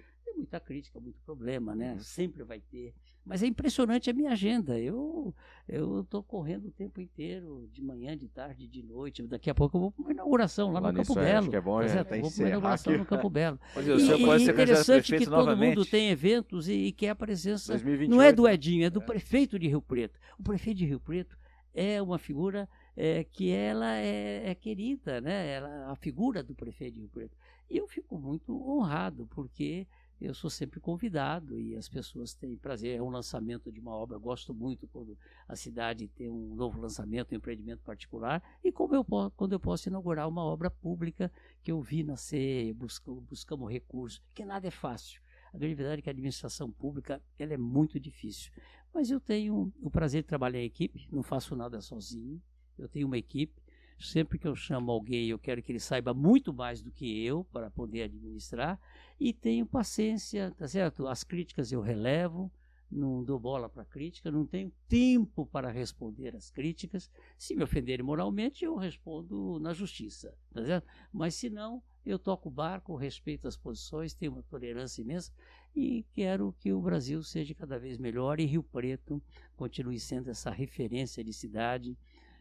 [0.51, 1.97] Muita crítica, muito problema, né?
[2.01, 2.93] Sempre vai ter.
[3.25, 4.77] Mas é impressionante a minha agenda.
[4.81, 5.33] Eu
[5.69, 9.23] eu estou correndo o tempo inteiro, de manhã, de tarde, de noite.
[9.23, 11.39] Daqui a pouco eu vou para uma inauguração lá Falar no Campo é, Belo.
[11.39, 12.99] acho que é bom Tá é, até Eu vou para uma inauguração aqui.
[12.99, 13.61] no Campo Belo.
[13.77, 15.77] Mas E, o senhor e pode ser interessante que todo novamente?
[15.77, 18.11] mundo tem eventos e, e quer a presença 2028.
[18.11, 20.19] não é do Edinho, é do prefeito de Rio Preto.
[20.37, 21.39] O prefeito de Rio Preto
[21.73, 25.47] é uma figura é, que ela é, é querida, né?
[25.47, 27.37] Ela, a figura do prefeito de Rio Preto.
[27.71, 29.87] E eu fico muito honrado, porque
[30.21, 32.99] eu sou sempre convidado e as pessoas têm prazer.
[32.99, 35.17] É um lançamento de uma obra, eu gosto muito quando
[35.49, 39.05] a cidade tem um novo lançamento, um empreendimento particular, e como eu,
[39.37, 44.45] quando eu posso inaugurar uma obra pública que eu vi nascer, busca, buscamos recursos, que
[44.45, 45.21] nada é fácil.
[45.53, 48.53] A grande verdade é que a administração pública ela é muito difícil.
[48.93, 52.41] Mas eu tenho o prazer de trabalhar em equipe, não faço nada sozinho.
[52.79, 53.60] Eu tenho uma equipe.
[54.01, 57.45] Sempre que eu chamo alguém, eu quero que ele saiba muito mais do que eu
[57.45, 58.81] para poder administrar.
[59.19, 61.07] E tenho paciência, tá certo?
[61.07, 62.51] As críticas eu relevo,
[62.91, 67.11] não dou bola para crítica, não tenho tempo para responder às críticas.
[67.39, 70.87] Se me ofenderem moralmente, eu respondo na justiça, tá certo?
[71.13, 75.31] Mas se não, eu toco o barco, respeito as posições, tenho uma tolerância imensa
[75.77, 79.23] e quero que o Brasil seja cada vez melhor e Rio Preto
[79.55, 81.97] continue sendo essa referência de cidade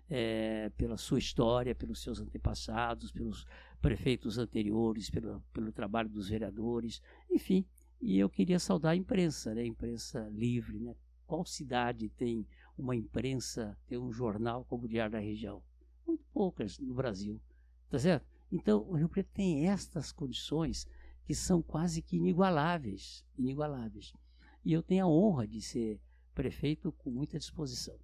[0.09, 3.45] eh, pela sua história, pelos seus antepassados, pelos
[3.81, 7.65] prefeitos anteriores, pelo, pelo trabalho dos vereadores, enfim.
[8.01, 9.61] E eu queria saudar a imprensa, né?
[9.61, 10.79] a imprensa livre.
[10.79, 10.95] Né?
[11.27, 12.47] Qual cidade tem
[12.77, 15.61] uma imprensa, tem um jornal como o Diário da Região?
[16.07, 17.39] Muito poucas no Brasil,
[17.89, 18.25] tá certo?
[18.51, 20.87] Então, o Rio Preto tem estas condições
[21.23, 24.13] que são quase que inigualáveis, inigualáveis.
[24.65, 25.99] E eu tenho a honra de ser
[26.33, 27.95] prefeito com muita disposição.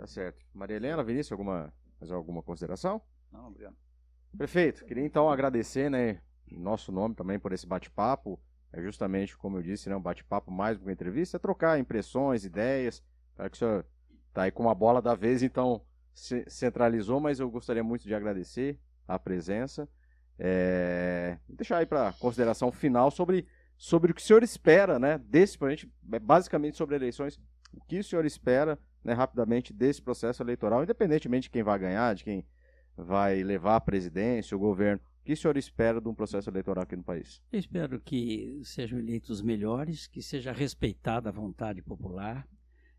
[0.00, 0.42] Tá certo.
[0.54, 1.70] Maria Helena, Vinícius, alguma,
[2.00, 3.02] mais alguma consideração?
[3.30, 3.76] Não, obrigado.
[4.34, 8.40] Prefeito, queria então agradecer, né, em nosso nome também por esse bate-papo.
[8.72, 11.78] É justamente, como eu disse, né, um bate-papo mais do que uma entrevista, é trocar
[11.78, 13.02] impressões, ideias.
[13.36, 13.86] Claro que o senhor
[14.32, 15.84] tá aí com uma bola da vez, então
[16.14, 19.86] ce- centralizou, mas eu gostaria muito de agradecer a presença.
[20.38, 23.46] É, deixar aí para consideração final sobre,
[23.76, 27.38] sobre o que o senhor espera, né, desse, pra gente, é basicamente sobre eleições,
[27.70, 32.14] o que o senhor espera, né, rapidamente desse processo eleitoral, independentemente de quem vai ganhar,
[32.14, 32.44] de quem
[32.96, 35.02] vai levar a presidência, o governo.
[35.20, 37.42] O que o senhor espera de um processo eleitoral aqui no país?
[37.52, 42.48] Eu espero que sejam eleitos melhores, que seja respeitada a vontade popular,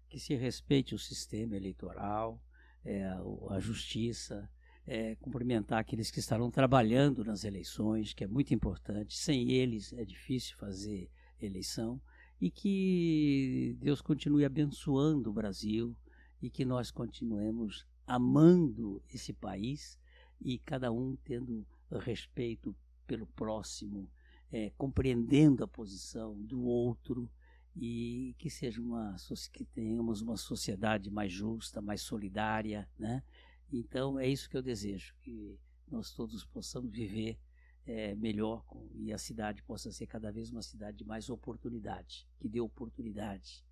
[0.07, 2.41] que se respeite o sistema eleitoral,
[2.85, 3.05] é,
[3.49, 4.49] a justiça,
[4.85, 9.17] é, cumprimentar aqueles que estarão trabalhando nas eleições, que é muito importante.
[9.17, 12.01] Sem eles é difícil fazer eleição.
[12.41, 15.95] E que Deus continue abençoando o Brasil
[16.41, 19.97] e que nós continuemos amando esse país
[20.41, 22.75] e cada um tendo respeito
[23.05, 24.09] pelo próximo,
[24.51, 27.29] é, compreendendo a posição do outro
[27.75, 29.15] e que seja uma
[29.51, 33.23] que tenhamos uma sociedade mais justa, mais solidária, né?
[33.71, 35.57] Então é isso que eu desejo que
[35.89, 37.37] nós todos possamos viver
[37.85, 38.63] é, melhor
[38.93, 43.63] e a cidade possa ser cada vez uma cidade de mais oportunidade, que dê oportunidade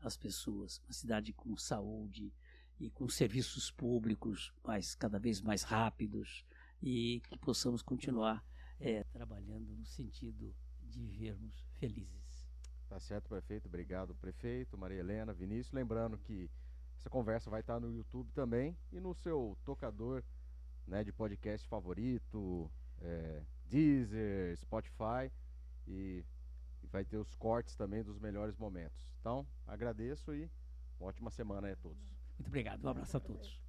[0.00, 2.32] às pessoas, uma cidade com saúde
[2.80, 6.44] e com serviços públicos mais cada vez mais rápidos
[6.82, 8.44] e que possamos continuar
[8.80, 12.48] é, trabalhando no sentido de vivermos felizes.
[12.88, 13.66] Tá certo, prefeito.
[13.68, 15.72] Obrigado, prefeito, Maria Helena, Vinícius.
[15.72, 16.50] Lembrando que
[16.98, 20.22] essa conversa vai estar no YouTube também e no seu tocador
[20.86, 22.70] né, de podcast favorito,
[23.02, 25.30] é, Deezer, Spotify
[25.86, 26.24] e,
[26.90, 29.10] vai ter os cortes também dos melhores momentos.
[29.20, 30.50] Então, agradeço e
[31.00, 32.02] ótima semana a todos.
[32.38, 32.84] Muito obrigado.
[32.84, 33.60] Um abraço a todos.